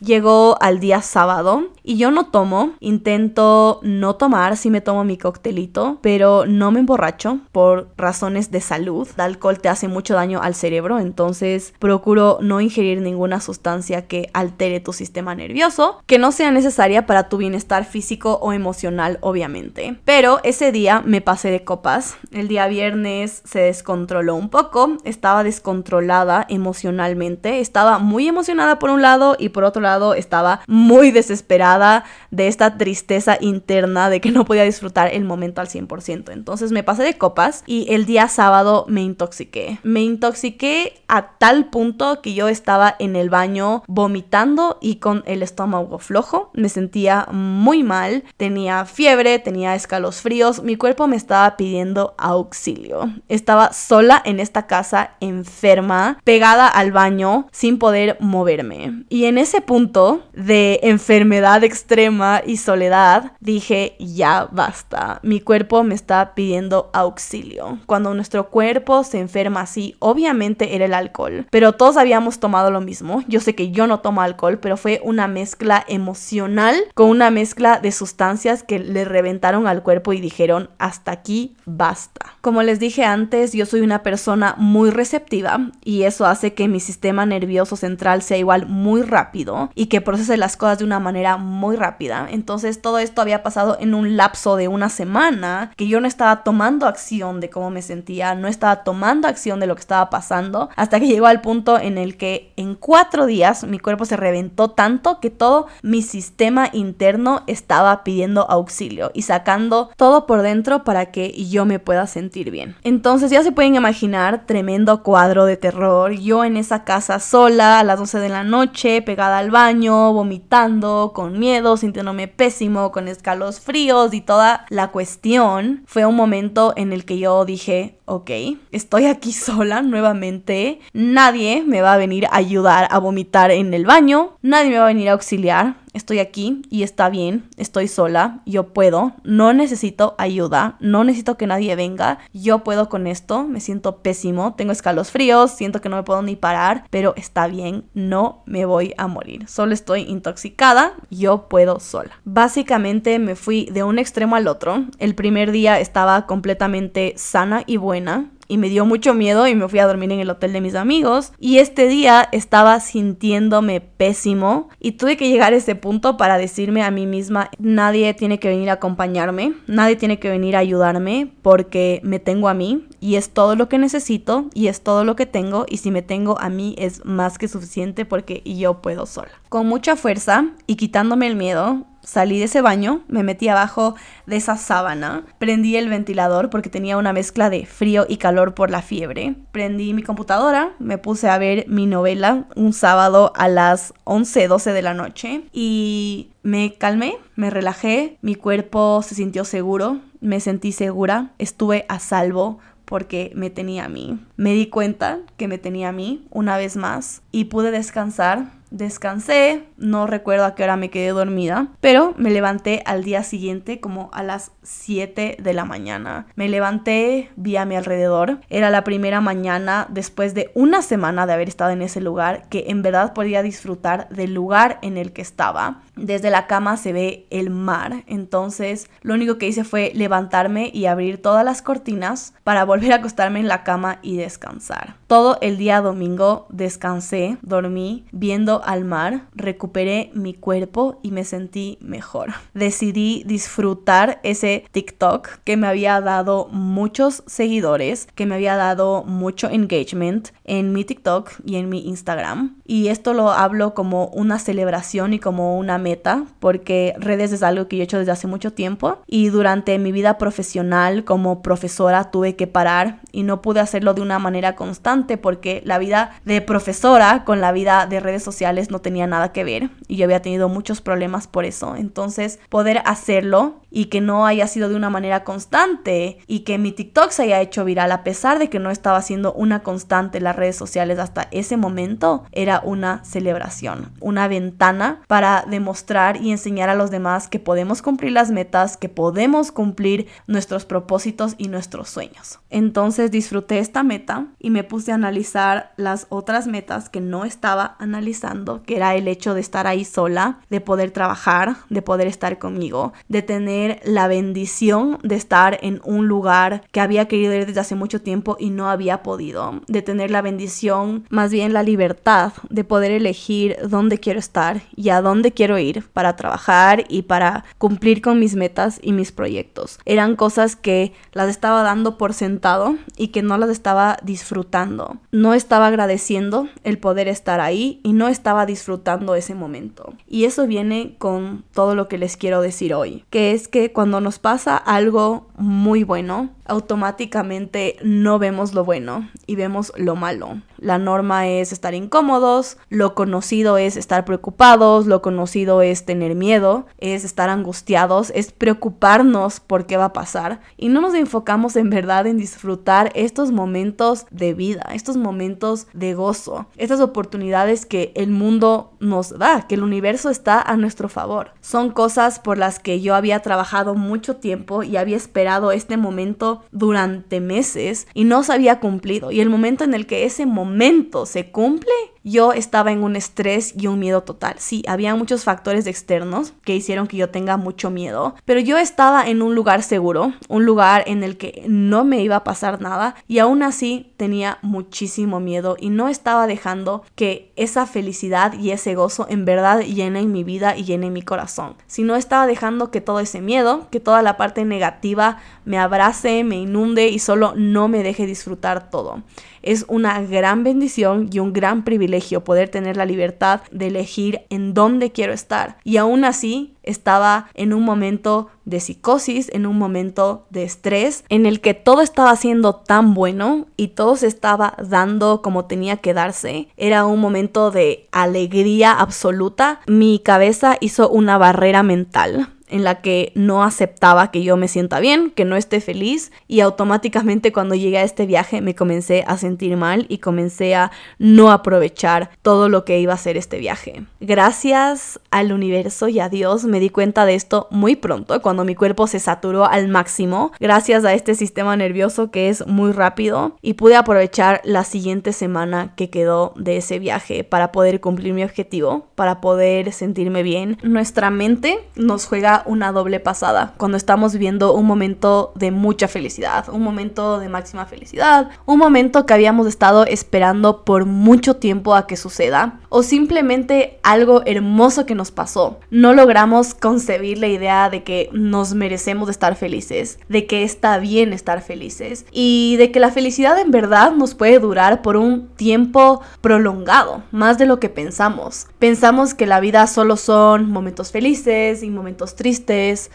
Llegó 0.00 0.56
al 0.60 0.80
día 0.80 1.02
sábado 1.02 1.68
y 1.82 1.96
yo 1.96 2.10
no 2.10 2.26
tomo, 2.26 2.72
intento 2.80 3.80
no 3.82 4.16
tomar, 4.16 4.56
si 4.56 4.70
me 4.70 4.80
tomo 4.80 5.04
mi 5.04 5.18
coctelito, 5.18 5.98
pero 6.02 6.44
no 6.46 6.70
me 6.70 6.80
emborracho 6.80 7.40
por 7.52 7.88
razones 7.96 8.50
de 8.50 8.60
salud. 8.60 9.08
El 9.14 9.20
alcohol 9.20 9.60
te 9.60 9.68
hace 9.68 9.88
mucho 9.88 10.14
daño 10.14 10.40
al 10.42 10.54
cerebro, 10.54 10.98
entonces 10.98 11.74
procuro 11.78 12.38
no 12.40 12.60
ingerir 12.60 13.00
ninguna 13.00 13.40
sustancia 13.40 14.06
que 14.06 14.28
altere 14.32 14.80
tu 14.80 14.92
sistema 14.92 15.34
nervioso, 15.34 16.02
que 16.06 16.18
no 16.18 16.32
sea 16.32 16.50
necesaria 16.50 17.06
para 17.06 17.28
tu 17.28 17.36
bienestar 17.36 17.84
físico 17.84 18.38
o 18.42 18.52
emocional, 18.52 19.18
obviamente. 19.20 19.98
Pero 20.04 20.40
ese 20.44 20.72
día 20.72 21.02
me 21.04 21.20
pasé 21.20 21.50
de 21.50 21.64
copas. 21.64 22.16
El 22.30 22.48
día 22.48 22.66
viernes 22.66 23.42
se 23.44 23.60
descontroló 23.60 24.34
un 24.34 24.48
poco, 24.48 24.98
estaba 25.04 25.44
descontrolada 25.44 26.46
emocionalmente, 26.48 27.60
estaba 27.60 27.98
muy 27.98 28.28
emocionada 28.28 28.78
por 28.78 28.90
un 28.90 29.02
lado 29.02 29.21
y 29.38 29.50
por 29.50 29.64
otro 29.64 29.82
lado 29.82 30.14
estaba 30.14 30.60
muy 30.66 31.10
desesperada 31.10 32.04
de 32.30 32.48
esta 32.48 32.76
tristeza 32.78 33.38
interna 33.40 34.10
de 34.10 34.20
que 34.20 34.30
no 34.30 34.44
podía 34.44 34.64
disfrutar 34.64 35.12
el 35.12 35.24
momento 35.24 35.60
al 35.60 35.68
100%. 35.68 36.32
Entonces 36.32 36.72
me 36.72 36.82
pasé 36.82 37.02
de 37.02 37.18
copas 37.18 37.62
y 37.66 37.92
el 37.92 38.06
día 38.06 38.28
sábado 38.28 38.84
me 38.88 39.02
intoxiqué. 39.02 39.78
Me 39.82 40.02
intoxiqué 40.02 41.02
a 41.08 41.38
tal 41.38 41.70
punto 41.70 42.22
que 42.22 42.34
yo 42.34 42.48
estaba 42.48 42.96
en 42.98 43.16
el 43.16 43.30
baño 43.30 43.82
vomitando 43.86 44.78
y 44.80 44.96
con 44.96 45.22
el 45.26 45.42
estómago 45.42 45.98
flojo. 45.98 46.50
Me 46.54 46.68
sentía 46.68 47.26
muy 47.30 47.82
mal, 47.82 48.24
tenía 48.36 48.84
fiebre, 48.84 49.38
tenía 49.38 49.74
escalofríos, 49.74 50.62
mi 50.62 50.76
cuerpo 50.76 51.06
me 51.06 51.16
estaba 51.16 51.56
pidiendo 51.56 52.14
auxilio. 52.18 53.10
Estaba 53.28 53.72
sola 53.72 54.22
en 54.24 54.40
esta 54.40 54.66
casa, 54.66 55.16
enferma, 55.20 56.18
pegada 56.24 56.68
al 56.68 56.92
baño, 56.92 57.46
sin 57.52 57.78
poder 57.78 58.16
moverme. 58.20 59.04
Y 59.12 59.26
en 59.26 59.36
ese 59.36 59.60
punto 59.60 60.22
de 60.32 60.80
enfermedad 60.84 61.62
extrema 61.64 62.40
y 62.46 62.56
soledad, 62.56 63.32
dije, 63.40 63.94
ya 63.98 64.48
basta, 64.50 65.20
mi 65.22 65.38
cuerpo 65.38 65.84
me 65.84 65.94
está 65.94 66.34
pidiendo 66.34 66.88
auxilio. 66.94 67.78
Cuando 67.84 68.14
nuestro 68.14 68.48
cuerpo 68.48 69.04
se 69.04 69.18
enferma 69.18 69.60
así, 69.60 69.96
obviamente 69.98 70.74
era 70.74 70.86
el 70.86 70.94
alcohol, 70.94 71.46
pero 71.50 71.74
todos 71.74 71.98
habíamos 71.98 72.40
tomado 72.40 72.70
lo 72.70 72.80
mismo. 72.80 73.22
Yo 73.28 73.40
sé 73.40 73.54
que 73.54 73.70
yo 73.70 73.86
no 73.86 74.00
tomo 74.00 74.22
alcohol, 74.22 74.58
pero 74.60 74.78
fue 74.78 75.02
una 75.04 75.28
mezcla 75.28 75.84
emocional 75.88 76.74
con 76.94 77.10
una 77.10 77.30
mezcla 77.30 77.80
de 77.80 77.92
sustancias 77.92 78.62
que 78.62 78.78
le 78.78 79.04
reventaron 79.04 79.66
al 79.66 79.82
cuerpo 79.82 80.14
y 80.14 80.22
dijeron, 80.22 80.70
hasta 80.78 81.12
aquí 81.12 81.54
basta. 81.66 82.38
Como 82.40 82.62
les 82.62 82.80
dije 82.80 83.04
antes, 83.04 83.52
yo 83.52 83.66
soy 83.66 83.82
una 83.82 84.02
persona 84.02 84.54
muy 84.56 84.88
receptiva 84.88 85.70
y 85.84 86.04
eso 86.04 86.24
hace 86.24 86.54
que 86.54 86.66
mi 86.66 86.80
sistema 86.80 87.26
nervioso 87.26 87.76
central 87.76 88.22
sea 88.22 88.38
igual 88.38 88.64
muy 88.66 89.01
rápido 89.02 89.70
y 89.74 89.86
que 89.86 90.00
procese 90.00 90.36
las 90.36 90.56
cosas 90.56 90.78
de 90.78 90.84
una 90.84 91.00
manera 91.00 91.36
muy 91.36 91.76
rápida. 91.76 92.26
Entonces 92.30 92.80
todo 92.80 92.98
esto 92.98 93.20
había 93.20 93.42
pasado 93.42 93.76
en 93.80 93.94
un 93.94 94.16
lapso 94.16 94.56
de 94.56 94.68
una 94.68 94.88
semana 94.88 95.72
que 95.76 95.88
yo 95.88 96.00
no 96.00 96.08
estaba 96.08 96.42
tomando 96.42 96.86
acción 96.86 97.40
de 97.40 97.50
cómo 97.50 97.70
me 97.70 97.82
sentía, 97.82 98.34
no 98.34 98.48
estaba 98.48 98.84
tomando 98.84 99.28
acción 99.28 99.60
de 99.60 99.66
lo 99.66 99.74
que 99.74 99.80
estaba 99.80 100.10
pasando, 100.10 100.70
hasta 100.76 101.00
que 101.00 101.06
llegó 101.06 101.26
al 101.26 101.40
punto 101.40 101.78
en 101.78 101.98
el 101.98 102.16
que 102.16 102.52
en 102.56 102.74
cuatro 102.74 103.26
días 103.26 103.64
mi 103.64 103.78
cuerpo 103.78 104.04
se 104.04 104.16
reventó 104.16 104.70
tanto 104.70 105.20
que 105.20 105.30
todo 105.30 105.66
mi 105.82 106.02
sistema 106.02 106.68
interno 106.72 107.42
estaba 107.46 108.04
pidiendo 108.04 108.50
auxilio 108.50 109.10
y 109.14 109.22
sacando 109.22 109.90
todo 109.96 110.26
por 110.26 110.42
dentro 110.42 110.84
para 110.84 111.06
que 111.06 111.32
yo 111.48 111.64
me 111.64 111.78
pueda 111.78 112.06
sentir 112.06 112.50
bien. 112.50 112.76
Entonces 112.82 113.30
ya 113.30 113.42
se 113.42 113.52
pueden 113.52 113.74
imaginar 113.74 114.46
tremendo 114.46 115.02
cuadro 115.02 115.44
de 115.44 115.56
terror, 115.56 116.12
yo 116.12 116.44
en 116.44 116.56
esa 116.56 116.84
casa 116.84 117.18
sola 117.18 117.78
a 117.78 117.84
las 117.84 117.98
12 117.98 118.18
de 118.18 118.28
la 118.28 118.44
noche, 118.44 118.91
pegada 119.00 119.38
al 119.38 119.50
baño, 119.50 120.12
vomitando, 120.12 121.12
con 121.14 121.38
miedo, 121.38 121.76
sintiéndome 121.76 122.28
pésimo, 122.28 122.92
con 122.92 123.08
escalos 123.08 123.60
fríos 123.60 124.12
y 124.12 124.20
toda 124.20 124.66
la 124.68 124.88
cuestión. 124.88 125.84
Fue 125.86 126.04
un 126.04 126.16
momento 126.16 126.74
en 126.76 126.92
el 126.92 127.04
que 127.04 127.18
yo 127.18 127.44
dije, 127.44 127.98
ok, 128.04 128.30
estoy 128.70 129.06
aquí 129.06 129.32
sola 129.32 129.82
nuevamente, 129.82 130.80
nadie 130.92 131.62
me 131.66 131.80
va 131.80 131.94
a 131.94 131.98
venir 131.98 132.26
a 132.26 132.36
ayudar 132.36 132.88
a 132.90 132.98
vomitar 132.98 133.50
en 133.50 133.72
el 133.72 133.86
baño, 133.86 134.36
nadie 134.42 134.70
me 134.70 134.78
va 134.78 134.84
a 134.84 134.88
venir 134.88 135.08
a 135.08 135.12
auxiliar, 135.12 135.76
estoy 135.92 136.18
aquí 136.18 136.62
y 136.70 136.82
está 136.82 137.08
bien, 137.08 137.48
estoy 137.56 137.88
sola, 137.88 138.40
yo 138.46 138.72
puedo, 138.72 139.14
no 139.24 139.52
necesito 139.52 140.14
ayuda, 140.18 140.76
no 140.80 141.04
necesito 141.04 141.36
que 141.36 141.46
nadie 141.46 141.76
venga, 141.76 142.18
yo 142.32 142.60
puedo 142.60 142.88
con 142.88 143.06
esto, 143.06 143.44
me 143.44 143.60
siento 143.60 143.98
pésimo, 143.98 144.54
tengo 144.54 144.72
escalos 144.72 145.10
fríos, 145.10 145.50
siento 145.52 145.80
que 145.80 145.88
no 145.88 145.96
me 145.96 146.02
puedo 146.02 146.22
ni 146.22 146.36
parar, 146.36 146.84
pero 146.90 147.14
está 147.16 147.46
bien, 147.46 147.84
no 147.94 148.42
me 148.46 148.64
voy 148.64 148.94
a 148.96 149.06
morir, 149.06 149.48
solo 149.48 149.74
estoy 149.74 150.02
intoxicada, 150.02 150.94
yo 151.10 151.48
puedo 151.48 151.80
sola. 151.80 152.12
Básicamente 152.24 153.18
me 153.18 153.36
fui 153.36 153.68
de 153.72 153.82
un 153.82 153.98
extremo 153.98 154.36
al 154.36 154.48
otro, 154.48 154.84
el 154.98 155.14
primer 155.14 155.52
día 155.52 155.80
estaba 155.80 156.26
completamente 156.26 157.14
sana 157.16 157.62
y 157.66 157.76
buena, 157.76 158.30
y 158.52 158.58
me 158.58 158.68
dio 158.68 158.84
mucho 158.84 159.14
miedo 159.14 159.48
y 159.48 159.54
me 159.54 159.66
fui 159.66 159.78
a 159.78 159.86
dormir 159.86 160.12
en 160.12 160.20
el 160.20 160.28
hotel 160.28 160.52
de 160.52 160.60
mis 160.60 160.74
amigos. 160.74 161.32
Y 161.38 161.56
este 161.56 161.88
día 161.88 162.28
estaba 162.32 162.78
sintiéndome 162.80 163.80
pésimo 163.80 164.68
y 164.78 164.92
tuve 164.92 165.16
que 165.16 165.30
llegar 165.30 165.54
a 165.54 165.56
ese 165.56 165.74
punto 165.74 166.18
para 166.18 166.36
decirme 166.36 166.82
a 166.82 166.90
mí 166.90 167.06
misma, 167.06 167.50
nadie 167.58 168.12
tiene 168.12 168.38
que 168.38 168.48
venir 168.48 168.68
a 168.68 168.74
acompañarme, 168.74 169.54
nadie 169.66 169.96
tiene 169.96 170.18
que 170.18 170.28
venir 170.28 170.54
a 170.54 170.58
ayudarme 170.58 171.32
porque 171.40 172.02
me 172.04 172.18
tengo 172.18 172.50
a 172.50 172.54
mí 172.54 172.86
y 173.00 173.14
es 173.14 173.30
todo 173.30 173.56
lo 173.56 173.70
que 173.70 173.78
necesito 173.78 174.50
y 174.52 174.66
es 174.66 174.82
todo 174.82 175.04
lo 175.04 175.16
que 175.16 175.24
tengo 175.24 175.64
y 175.66 175.78
si 175.78 175.90
me 175.90 176.02
tengo 176.02 176.38
a 176.38 176.50
mí 176.50 176.74
es 176.76 177.06
más 177.06 177.38
que 177.38 177.48
suficiente 177.48 178.04
porque 178.04 178.42
yo 178.44 178.82
puedo 178.82 179.06
sola. 179.06 179.32
Con 179.48 179.66
mucha 179.66 179.96
fuerza 179.96 180.50
y 180.66 180.76
quitándome 180.76 181.26
el 181.26 181.36
miedo, 181.36 181.86
salí 182.02 182.38
de 182.38 182.44
ese 182.44 182.60
baño, 182.60 183.02
me 183.08 183.22
metí 183.22 183.48
abajo 183.48 183.94
de 184.26 184.36
esa 184.36 184.56
sábana, 184.56 185.24
prendí 185.38 185.76
el 185.76 185.88
ventilador 185.88 186.50
porque 186.50 186.70
tenía 186.70 186.96
una 186.96 187.12
mezcla 187.12 187.50
de 187.50 187.66
frío 187.66 188.06
y 188.08 188.16
calor 188.16 188.54
por 188.54 188.70
la 188.70 188.82
fiebre, 188.82 189.34
prendí 189.52 189.94
mi 189.94 190.02
computadora, 190.02 190.72
me 190.78 190.98
puse 190.98 191.28
a 191.28 191.38
ver 191.38 191.64
mi 191.68 191.86
novela 191.86 192.46
un 192.56 192.72
sábado 192.72 193.32
a 193.36 193.48
las 193.48 193.94
11, 194.04 194.48
12 194.48 194.72
de 194.72 194.82
la 194.82 194.94
noche 194.94 195.44
y 195.52 196.30
me 196.42 196.74
calmé, 196.74 197.16
me 197.36 197.50
relajé, 197.50 198.18
mi 198.22 198.34
cuerpo 198.34 199.02
se 199.02 199.14
sintió 199.14 199.44
seguro, 199.44 200.00
me 200.20 200.40
sentí 200.40 200.72
segura, 200.72 201.32
estuve 201.38 201.86
a 201.88 201.98
salvo 201.98 202.58
porque 202.84 203.32
me 203.34 203.48
tenía 203.48 203.86
a 203.86 203.88
mí. 203.88 204.20
Me 204.36 204.52
di 204.52 204.66
cuenta 204.66 205.20
que 205.36 205.48
me 205.48 205.56
tenía 205.56 205.88
a 205.88 205.92
mí 205.92 206.26
una 206.30 206.58
vez 206.58 206.76
más 206.76 207.22
y 207.32 207.44
pude 207.46 207.70
descansar 207.70 208.61
descansé, 208.72 209.64
no 209.76 210.06
recuerdo 210.06 210.44
a 210.44 210.54
qué 210.54 210.64
hora 210.64 210.76
me 210.76 210.90
quedé 210.90 211.10
dormida, 211.10 211.68
pero 211.80 212.14
me 212.16 212.30
levanté 212.30 212.82
al 212.86 213.04
día 213.04 213.22
siguiente 213.22 213.80
como 213.80 214.10
a 214.12 214.22
las 214.22 214.52
7 214.62 215.36
de 215.40 215.52
la 215.52 215.64
mañana. 215.64 216.26
Me 216.34 216.48
levanté, 216.48 217.30
vi 217.36 217.56
a 217.56 217.64
mi 217.64 217.76
alrededor, 217.76 218.40
era 218.48 218.70
la 218.70 218.84
primera 218.84 219.20
mañana 219.20 219.86
después 219.90 220.34
de 220.34 220.50
una 220.54 220.82
semana 220.82 221.26
de 221.26 221.34
haber 221.34 221.48
estado 221.48 221.70
en 221.70 221.82
ese 221.82 222.00
lugar 222.00 222.48
que 222.48 222.64
en 222.68 222.82
verdad 222.82 223.12
podía 223.12 223.42
disfrutar 223.42 224.08
del 224.08 224.32
lugar 224.34 224.78
en 224.82 224.96
el 224.96 225.12
que 225.12 225.22
estaba. 225.22 225.82
Desde 225.94 226.30
la 226.30 226.46
cama 226.46 226.78
se 226.78 226.92
ve 226.92 227.26
el 227.30 227.50
mar, 227.50 228.04
entonces 228.06 228.88
lo 229.02 229.14
único 229.14 229.36
que 229.36 229.48
hice 229.48 229.64
fue 229.64 229.92
levantarme 229.94 230.70
y 230.72 230.86
abrir 230.86 231.20
todas 231.20 231.44
las 231.44 231.60
cortinas 231.60 232.34
para 232.42 232.64
volver 232.64 232.92
a 232.92 232.96
acostarme 232.96 233.40
en 233.40 233.48
la 233.48 233.62
cama 233.62 233.98
y 234.00 234.16
descansar. 234.16 234.96
Todo 235.06 235.36
el 235.42 235.58
día 235.58 235.82
domingo 235.82 236.46
descansé, 236.48 237.36
dormí 237.42 238.06
viendo 238.12 238.61
al 238.64 238.84
mar, 238.84 239.28
recuperé 239.34 240.10
mi 240.14 240.34
cuerpo 240.34 241.00
y 241.02 241.10
me 241.10 241.24
sentí 241.24 241.78
mejor. 241.80 242.32
Decidí 242.54 243.22
disfrutar 243.26 244.20
ese 244.22 244.64
TikTok 244.72 245.28
que 245.44 245.56
me 245.56 245.66
había 245.66 246.00
dado 246.00 246.48
muchos 246.50 247.22
seguidores, 247.26 248.08
que 248.14 248.26
me 248.26 248.34
había 248.34 248.56
dado 248.56 249.04
mucho 249.04 249.48
engagement 249.48 250.28
en 250.44 250.72
mi 250.72 250.84
TikTok 250.84 251.30
y 251.44 251.56
en 251.56 251.68
mi 251.68 251.86
Instagram. 251.88 252.56
Y 252.64 252.88
esto 252.88 253.14
lo 253.14 253.30
hablo 253.30 253.74
como 253.74 254.06
una 254.08 254.38
celebración 254.38 255.12
y 255.12 255.18
como 255.18 255.58
una 255.58 255.78
meta, 255.78 256.24
porque 256.40 256.94
redes 256.98 257.32
es 257.32 257.42
algo 257.42 257.68
que 257.68 257.76
yo 257.76 257.82
he 257.82 257.84
hecho 257.84 257.98
desde 257.98 258.12
hace 258.12 258.26
mucho 258.26 258.52
tiempo 258.52 258.98
y 259.06 259.28
durante 259.28 259.78
mi 259.78 259.92
vida 259.92 260.18
profesional 260.18 261.04
como 261.04 261.42
profesora 261.42 262.10
tuve 262.10 262.36
que 262.36 262.46
parar 262.46 263.00
y 263.12 263.22
no 263.22 263.42
pude 263.42 263.60
hacerlo 263.60 263.94
de 263.94 264.02
una 264.02 264.18
manera 264.18 264.56
constante 264.56 265.16
porque 265.16 265.62
la 265.64 265.78
vida 265.78 266.12
de 266.24 266.40
profesora 266.40 267.24
con 267.24 267.40
la 267.40 267.52
vida 267.52 267.86
de 267.86 268.00
redes 268.00 268.22
sociales 268.22 268.51
no 268.70 268.80
tenía 268.80 269.06
nada 269.06 269.32
que 269.32 269.44
ver 269.44 269.70
y 269.88 269.96
yo 269.96 270.04
había 270.04 270.22
tenido 270.22 270.48
muchos 270.48 270.80
problemas 270.80 271.26
por 271.26 271.44
eso. 271.44 271.76
Entonces, 271.76 272.38
poder 272.48 272.82
hacerlo 272.84 273.62
y 273.70 273.86
que 273.86 274.00
no 274.00 274.26
haya 274.26 274.46
sido 274.46 274.68
de 274.68 274.76
una 274.76 274.90
manera 274.90 275.24
constante 275.24 276.18
y 276.26 276.40
que 276.40 276.58
mi 276.58 276.72
TikTok 276.72 277.10
se 277.10 277.22
haya 277.22 277.40
hecho 277.40 277.64
viral 277.64 277.90
a 277.90 278.04
pesar 278.04 278.38
de 278.38 278.50
que 278.50 278.58
no 278.58 278.70
estaba 278.70 279.00
siendo 279.02 279.32
una 279.32 279.62
constante 279.62 280.18
en 280.18 280.24
las 280.24 280.36
redes 280.36 280.56
sociales 280.56 280.98
hasta 280.98 281.28
ese 281.30 281.56
momento, 281.56 282.24
era 282.32 282.60
una 282.64 283.04
celebración, 283.04 283.92
una 284.00 284.28
ventana 284.28 285.02
para 285.06 285.44
demostrar 285.48 286.18
y 286.18 286.30
enseñar 286.30 286.68
a 286.68 286.74
los 286.74 286.90
demás 286.90 287.28
que 287.28 287.38
podemos 287.38 287.82
cumplir 287.82 288.12
las 288.12 288.30
metas, 288.30 288.76
que 288.76 288.88
podemos 288.88 289.52
cumplir 289.52 290.06
nuestros 290.26 290.64
propósitos 290.64 291.34
y 291.38 291.48
nuestros 291.48 291.88
sueños. 291.88 292.40
Entonces 292.50 293.10
disfruté 293.10 293.58
esta 293.58 293.82
meta 293.82 294.26
y 294.38 294.50
me 294.50 294.64
puse 294.64 294.92
a 294.92 294.96
analizar 294.96 295.72
las 295.76 296.06
otras 296.10 296.46
metas 296.46 296.88
que 296.88 297.00
no 297.00 297.24
estaba 297.24 297.76
analizando 297.78 298.31
que 298.66 298.76
era 298.76 298.94
el 298.94 299.08
hecho 299.08 299.34
de 299.34 299.40
estar 299.40 299.66
ahí 299.66 299.84
sola, 299.84 300.40
de 300.50 300.60
poder 300.60 300.90
trabajar, 300.90 301.56
de 301.68 301.82
poder 301.82 302.06
estar 302.06 302.38
conmigo, 302.38 302.92
de 303.08 303.22
tener 303.22 303.80
la 303.84 304.08
bendición 304.08 304.98
de 305.02 305.14
estar 305.14 305.58
en 305.62 305.80
un 305.84 306.06
lugar 306.06 306.64
que 306.72 306.80
había 306.80 307.06
querido 307.06 307.34
ir 307.34 307.46
desde 307.46 307.60
hace 307.60 307.74
mucho 307.74 308.00
tiempo 308.00 308.36
y 308.38 308.50
no 308.50 308.68
había 308.70 309.02
podido, 309.02 309.60
de 309.66 309.82
tener 309.82 310.10
la 310.10 310.22
bendición, 310.22 311.04
más 311.10 311.30
bien 311.30 311.52
la 311.52 311.62
libertad 311.62 312.32
de 312.48 312.64
poder 312.64 312.90
elegir 312.90 313.56
dónde 313.68 313.98
quiero 313.98 314.18
estar 314.18 314.62
y 314.76 314.88
a 314.88 315.02
dónde 315.02 315.32
quiero 315.32 315.58
ir 315.58 315.84
para 315.92 316.16
trabajar 316.16 316.84
y 316.88 317.02
para 317.02 317.44
cumplir 317.58 318.02
con 318.02 318.18
mis 318.18 318.34
metas 318.34 318.78
y 318.82 318.92
mis 318.92 319.12
proyectos. 319.12 319.78
Eran 319.84 320.16
cosas 320.16 320.56
que 320.56 320.92
las 321.12 321.28
estaba 321.28 321.62
dando 321.62 321.98
por 321.98 322.14
sentado 322.14 322.76
y 322.96 323.08
que 323.08 323.22
no 323.22 323.38
las 323.38 323.50
estaba 323.50 323.98
disfrutando. 324.02 324.96
No 325.10 325.34
estaba 325.34 325.66
agradeciendo 325.66 326.48
el 326.64 326.78
poder 326.78 327.08
estar 327.08 327.40
ahí 327.40 327.80
y 327.82 327.92
no 327.92 328.08
estaba 328.08 328.21
disfrutando 328.46 329.14
ese 329.14 329.34
momento. 329.34 329.94
Y 330.06 330.24
eso 330.24 330.46
viene 330.46 330.96
con 330.98 331.44
todo 331.52 331.74
lo 331.74 331.88
que 331.88 331.98
les 331.98 332.16
quiero 332.16 332.40
decir 332.40 332.74
hoy, 332.74 333.04
que 333.10 333.32
es 333.32 333.48
que 333.48 333.72
cuando 333.72 334.00
nos 334.00 334.18
pasa 334.18 334.56
algo 334.56 335.26
muy 335.42 335.82
bueno, 335.82 336.30
automáticamente 336.46 337.76
no 337.82 338.18
vemos 338.18 338.54
lo 338.54 338.64
bueno 338.64 339.08
y 339.26 339.34
vemos 339.34 339.72
lo 339.76 339.96
malo. 339.96 340.40
La 340.58 340.78
norma 340.78 341.26
es 341.26 341.52
estar 341.52 341.74
incómodos, 341.74 342.56
lo 342.68 342.94
conocido 342.94 343.58
es 343.58 343.76
estar 343.76 344.04
preocupados, 344.04 344.86
lo 344.86 345.02
conocido 345.02 345.60
es 345.60 345.84
tener 345.84 346.14
miedo, 346.14 346.66
es 346.78 347.04
estar 347.04 347.30
angustiados, 347.30 348.12
es 348.14 348.30
preocuparnos 348.30 349.40
por 349.40 349.66
qué 349.66 349.76
va 349.76 349.86
a 349.86 349.92
pasar 349.92 350.40
y 350.56 350.68
no 350.68 350.80
nos 350.80 350.94
enfocamos 350.94 351.56
en 351.56 351.70
verdad 351.70 352.06
en 352.06 352.18
disfrutar 352.18 352.92
estos 352.94 353.32
momentos 353.32 354.06
de 354.12 354.34
vida, 354.34 354.68
estos 354.72 354.96
momentos 354.96 355.66
de 355.72 355.94
gozo, 355.94 356.46
estas 356.56 356.80
oportunidades 356.80 357.66
que 357.66 357.90
el 357.96 358.10
mundo 358.10 358.74
nos 358.78 359.18
da, 359.18 359.48
que 359.48 359.56
el 359.56 359.64
universo 359.64 360.10
está 360.10 360.40
a 360.40 360.56
nuestro 360.56 360.88
favor. 360.88 361.32
Son 361.40 361.70
cosas 361.70 362.20
por 362.20 362.38
las 362.38 362.60
que 362.60 362.80
yo 362.80 362.94
había 362.94 363.18
trabajado 363.20 363.74
mucho 363.74 364.16
tiempo 364.16 364.62
y 364.62 364.76
había 364.76 364.96
esperado 364.96 365.31
este 365.52 365.76
momento 365.76 366.42
durante 366.52 367.20
meses 367.20 367.86
y 367.94 368.04
no 368.04 368.22
se 368.22 368.34
había 368.34 368.60
cumplido 368.60 369.10
y 369.10 369.20
el 369.20 369.30
momento 369.30 369.64
en 369.64 369.74
el 369.74 369.86
que 369.86 370.04
ese 370.04 370.26
momento 370.26 371.06
se 371.06 371.30
cumple, 371.30 371.72
yo 372.04 372.32
estaba 372.32 372.72
en 372.72 372.82
un 372.82 372.96
estrés 372.96 373.54
y 373.56 373.68
un 373.68 373.78
miedo 373.78 374.02
total. 374.02 374.34
Sí, 374.38 374.64
había 374.66 374.94
muchos 374.96 375.24
factores 375.24 375.66
externos 375.66 376.32
que 376.44 376.54
hicieron 376.54 376.86
que 376.86 376.96
yo 376.96 377.10
tenga 377.10 377.36
mucho 377.36 377.70
miedo, 377.70 378.16
pero 378.24 378.40
yo 378.40 378.58
estaba 378.58 379.08
en 379.08 379.22
un 379.22 379.34
lugar 379.34 379.62
seguro, 379.62 380.12
un 380.28 380.44
lugar 380.44 380.82
en 380.86 381.04
el 381.04 381.16
que 381.16 381.44
no 381.46 381.84
me 381.84 382.02
iba 382.02 382.16
a 382.16 382.24
pasar 382.24 382.60
nada 382.60 382.96
y 383.06 383.18
aún 383.18 383.42
así 383.42 383.92
tenía 383.96 384.38
muchísimo 384.42 385.20
miedo 385.20 385.56
y 385.58 385.70
no 385.70 385.88
estaba 385.88 386.26
dejando 386.26 386.82
que 386.96 387.32
esa 387.36 387.66
felicidad 387.66 388.32
y 388.34 388.50
ese 388.50 388.74
gozo 388.74 389.06
en 389.08 389.24
verdad 389.24 389.60
llenen 389.60 390.10
mi 390.10 390.24
vida 390.24 390.56
y 390.56 390.64
llenen 390.64 390.92
mi 390.92 391.02
corazón. 391.02 391.54
Si 391.66 391.82
no 391.82 391.96
estaba 391.96 392.26
dejando 392.26 392.70
que 392.70 392.80
todo 392.80 393.00
ese 393.00 393.20
miedo, 393.20 393.68
que 393.70 393.80
toda 393.80 394.02
la 394.02 394.16
parte 394.16 394.44
negativa 394.44 395.11
me 395.44 395.58
abrace, 395.58 396.24
me 396.24 396.36
inunde 396.36 396.88
y 396.88 396.98
solo 396.98 397.34
no 397.36 397.68
me 397.68 397.82
deje 397.82 398.06
disfrutar 398.06 398.70
todo. 398.70 399.02
Es 399.42 399.64
una 399.68 400.00
gran 400.02 400.44
bendición 400.44 401.08
y 401.12 401.18
un 401.18 401.32
gran 401.32 401.64
privilegio 401.64 402.22
poder 402.22 402.48
tener 402.48 402.76
la 402.76 402.84
libertad 402.84 403.42
de 403.50 403.66
elegir 403.66 404.20
en 404.30 404.54
dónde 404.54 404.92
quiero 404.92 405.12
estar. 405.12 405.58
Y 405.64 405.78
aún 405.78 406.04
así 406.04 406.54
estaba 406.62 407.26
en 407.34 407.52
un 407.52 407.64
momento 407.64 408.28
de 408.44 408.60
psicosis, 408.60 409.28
en 409.32 409.46
un 409.46 409.58
momento 409.58 410.26
de 410.30 410.44
estrés, 410.44 411.04
en 411.08 411.26
el 411.26 411.40
que 411.40 411.54
todo 411.54 411.80
estaba 411.82 412.14
siendo 412.14 412.54
tan 412.54 412.94
bueno 412.94 413.46
y 413.56 413.68
todo 413.68 413.96
se 413.96 414.06
estaba 414.06 414.54
dando 414.62 415.22
como 415.22 415.46
tenía 415.46 415.78
que 415.78 415.94
darse. 415.94 416.48
Era 416.56 416.86
un 416.86 417.00
momento 417.00 417.50
de 417.50 417.88
alegría 417.90 418.72
absoluta. 418.72 419.60
Mi 419.66 419.98
cabeza 419.98 420.56
hizo 420.60 420.88
una 420.88 421.18
barrera 421.18 421.64
mental 421.64 422.28
en 422.52 422.64
la 422.64 422.80
que 422.80 423.12
no 423.14 423.42
aceptaba 423.42 424.10
que 424.10 424.22
yo 424.22 424.36
me 424.36 424.46
sienta 424.46 424.78
bien, 424.78 425.10
que 425.10 425.24
no 425.24 425.36
esté 425.36 425.60
feliz 425.60 426.12
y 426.28 426.40
automáticamente 426.40 427.32
cuando 427.32 427.54
llegué 427.54 427.78
a 427.78 427.82
este 427.82 428.06
viaje 428.06 428.40
me 428.40 428.54
comencé 428.54 429.04
a 429.06 429.16
sentir 429.16 429.56
mal 429.56 429.86
y 429.88 429.98
comencé 429.98 430.54
a 430.54 430.70
no 430.98 431.32
aprovechar 431.32 432.10
todo 432.22 432.48
lo 432.48 432.64
que 432.64 432.78
iba 432.78 432.92
a 432.92 432.98
ser 432.98 433.16
este 433.16 433.38
viaje. 433.38 433.84
Gracias 434.00 435.00
al 435.10 435.32
universo 435.32 435.88
y 435.88 435.98
a 436.00 436.08
Dios 436.08 436.44
me 436.44 436.60
di 436.60 436.68
cuenta 436.68 437.06
de 437.06 437.14
esto 437.14 437.48
muy 437.50 437.76
pronto, 437.76 438.20
cuando 438.22 438.44
mi 438.44 438.54
cuerpo 438.54 438.86
se 438.86 438.98
saturó 438.98 439.46
al 439.46 439.68
máximo, 439.68 440.32
gracias 440.38 440.84
a 440.84 440.94
este 440.94 441.14
sistema 441.14 441.56
nervioso 441.56 442.10
que 442.10 442.28
es 442.28 442.46
muy 442.46 442.72
rápido 442.72 443.36
y 443.40 443.54
pude 443.54 443.76
aprovechar 443.76 444.40
la 444.44 444.64
siguiente 444.64 445.12
semana 445.12 445.72
que 445.76 445.90
quedó 445.90 446.34
de 446.36 446.58
ese 446.58 446.78
viaje 446.78 447.24
para 447.24 447.52
poder 447.52 447.80
cumplir 447.80 448.12
mi 448.12 448.24
objetivo, 448.24 448.86
para 448.94 449.20
poder 449.20 449.72
sentirme 449.72 450.22
bien. 450.22 450.58
Nuestra 450.62 451.10
mente 451.10 451.58
nos 451.76 452.06
juega 452.06 452.41
una 452.46 452.72
doble 452.72 453.00
pasada 453.00 453.54
cuando 453.56 453.76
estamos 453.76 454.12
viviendo 454.12 454.54
un 454.54 454.66
momento 454.66 455.32
de 455.34 455.50
mucha 455.50 455.88
felicidad, 455.88 456.48
un 456.48 456.62
momento 456.62 457.18
de 457.18 457.28
máxima 457.28 457.66
felicidad, 457.66 458.30
un 458.46 458.58
momento 458.58 459.06
que 459.06 459.14
habíamos 459.14 459.46
estado 459.46 459.84
esperando 459.84 460.64
por 460.64 460.86
mucho 460.86 461.36
tiempo 461.36 461.74
a 461.74 461.86
que 461.86 461.96
suceda 461.96 462.60
o 462.68 462.82
simplemente 462.82 463.78
algo 463.82 464.22
hermoso 464.26 464.86
que 464.86 464.94
nos 464.94 465.10
pasó. 465.10 465.60
No 465.70 465.92
logramos 465.92 466.54
concebir 466.54 467.18
la 467.18 467.28
idea 467.28 467.70
de 467.70 467.82
que 467.82 468.08
nos 468.12 468.54
merecemos 468.54 469.08
estar 469.08 469.36
felices, 469.36 469.98
de 470.08 470.26
que 470.26 470.42
está 470.42 470.78
bien 470.78 471.12
estar 471.12 471.42
felices 471.42 472.06
y 472.10 472.56
de 472.56 472.70
que 472.72 472.80
la 472.80 472.90
felicidad 472.90 473.38
en 473.38 473.50
verdad 473.50 473.92
nos 473.92 474.14
puede 474.14 474.38
durar 474.38 474.82
por 474.82 474.96
un 474.96 475.28
tiempo 475.36 476.00
prolongado, 476.20 477.02
más 477.10 477.38
de 477.38 477.46
lo 477.46 477.60
que 477.60 477.68
pensamos. 477.68 478.46
Pensamos 478.58 479.14
que 479.14 479.26
la 479.26 479.40
vida 479.40 479.66
solo 479.66 479.96
son 479.96 480.50
momentos 480.50 480.90
felices 480.90 481.62
y 481.62 481.70
momentos 481.70 482.16
tristes, 482.16 482.31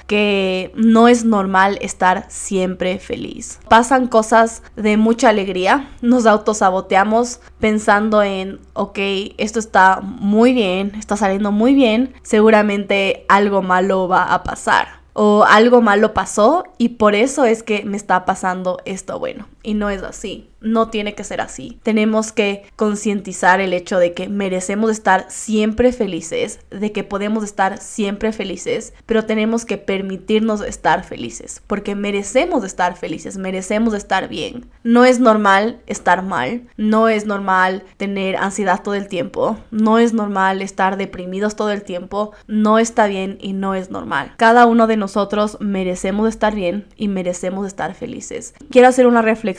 que 0.08 0.72
no 0.76 1.08
es 1.08 1.26
normal 1.26 1.78
estar 1.82 2.26
siempre 2.30 3.00
feliz. 3.00 3.60
Pasan 3.70 4.08
cosas 4.08 4.64
de 4.76 4.98
mucha 4.98 5.30
alegría, 5.30 5.90
nos 6.02 6.26
autosaboteamos 6.26 7.40
pensando 7.60 8.24
en, 8.24 8.60
ok, 8.74 9.00
esto 9.38 9.60
está 9.60 10.02
muy 10.02 10.54
bien, 10.54 10.94
está 10.98 11.18
saliendo 11.18 11.52
muy 11.52 11.74
bien, 11.74 12.14
seguramente 12.24 13.26
algo 13.30 13.62
malo 13.62 14.08
va 14.08 14.34
a 14.34 14.44
pasar 14.44 14.98
o 15.20 15.44
algo 15.46 15.82
malo 15.82 16.14
pasó 16.14 16.64
y 16.78 16.90
por 16.90 17.16
eso 17.16 17.44
es 17.44 17.64
que 17.64 17.84
me 17.84 17.98
está 17.98 18.24
pasando 18.24 18.78
esto 18.86 19.18
bueno. 19.18 19.48
Y 19.68 19.74
no 19.74 19.90
es 19.90 20.02
así 20.02 20.50
no 20.62 20.90
tiene 20.90 21.14
que 21.14 21.24
ser 21.24 21.42
así. 21.42 21.80
Tenemos 21.84 22.32
que 22.32 22.66
concientizar 22.76 23.62
el 23.62 23.74
hecho 23.74 24.00
de 24.00 24.14
que 24.14 24.28
merecemos 24.28 24.92
estar 24.92 25.26
siempre 25.30 25.92
felices, 25.92 26.60
de 26.70 26.92
que 26.92 27.04
podemos 27.04 27.44
estar 27.44 27.78
siempre 27.80 28.32
felices, 28.32 28.94
pero 29.06 29.26
tenemos 29.26 29.66
que 29.66 29.78
permitirnos 29.78 30.62
estar 30.62 31.04
felices, 31.04 31.62
porque 31.68 31.96
merecemos 31.96 32.64
estar 32.64 32.98
felices, 32.98 33.38
merecemos 33.38 33.94
estar 33.94 34.28
bien. 34.28 34.66
No 34.84 35.06
es 35.06 35.20
normal 35.20 35.82
estar 35.86 36.24
mal, 36.24 36.64
no 36.78 37.08
es 37.08 37.26
normal 37.26 37.84
tener 37.98 38.38
ansiedad 38.38 38.82
todo 38.84 38.96
el 38.96 39.08
tiempo, 39.08 39.58
no 39.72 40.00
es 40.00 40.14
normal 40.14 40.62
estar 40.62 40.98
deprimidos 40.98 41.56
todo 41.56 41.72
el 41.72 41.84
tiempo, 41.84 42.32
no 42.48 42.80
está 42.80 43.08
bien 43.08 43.38
y 43.42 43.54
no 43.54 43.76
es 43.76 43.92
normal. 43.92 44.34
Cada 44.38 44.66
uno 44.66 44.88
de 44.88 44.98
nosotros 44.98 45.58
merecemos 45.60 46.28
estar 46.30 46.56
bien 46.56 46.88
y 46.96 47.08
merecemos 47.08 47.68
estar 47.68 47.94
felices. 47.94 48.54
Quiero 48.72 48.88
hacer 48.88 49.08
una 49.08 49.22
reflexión 49.22 49.57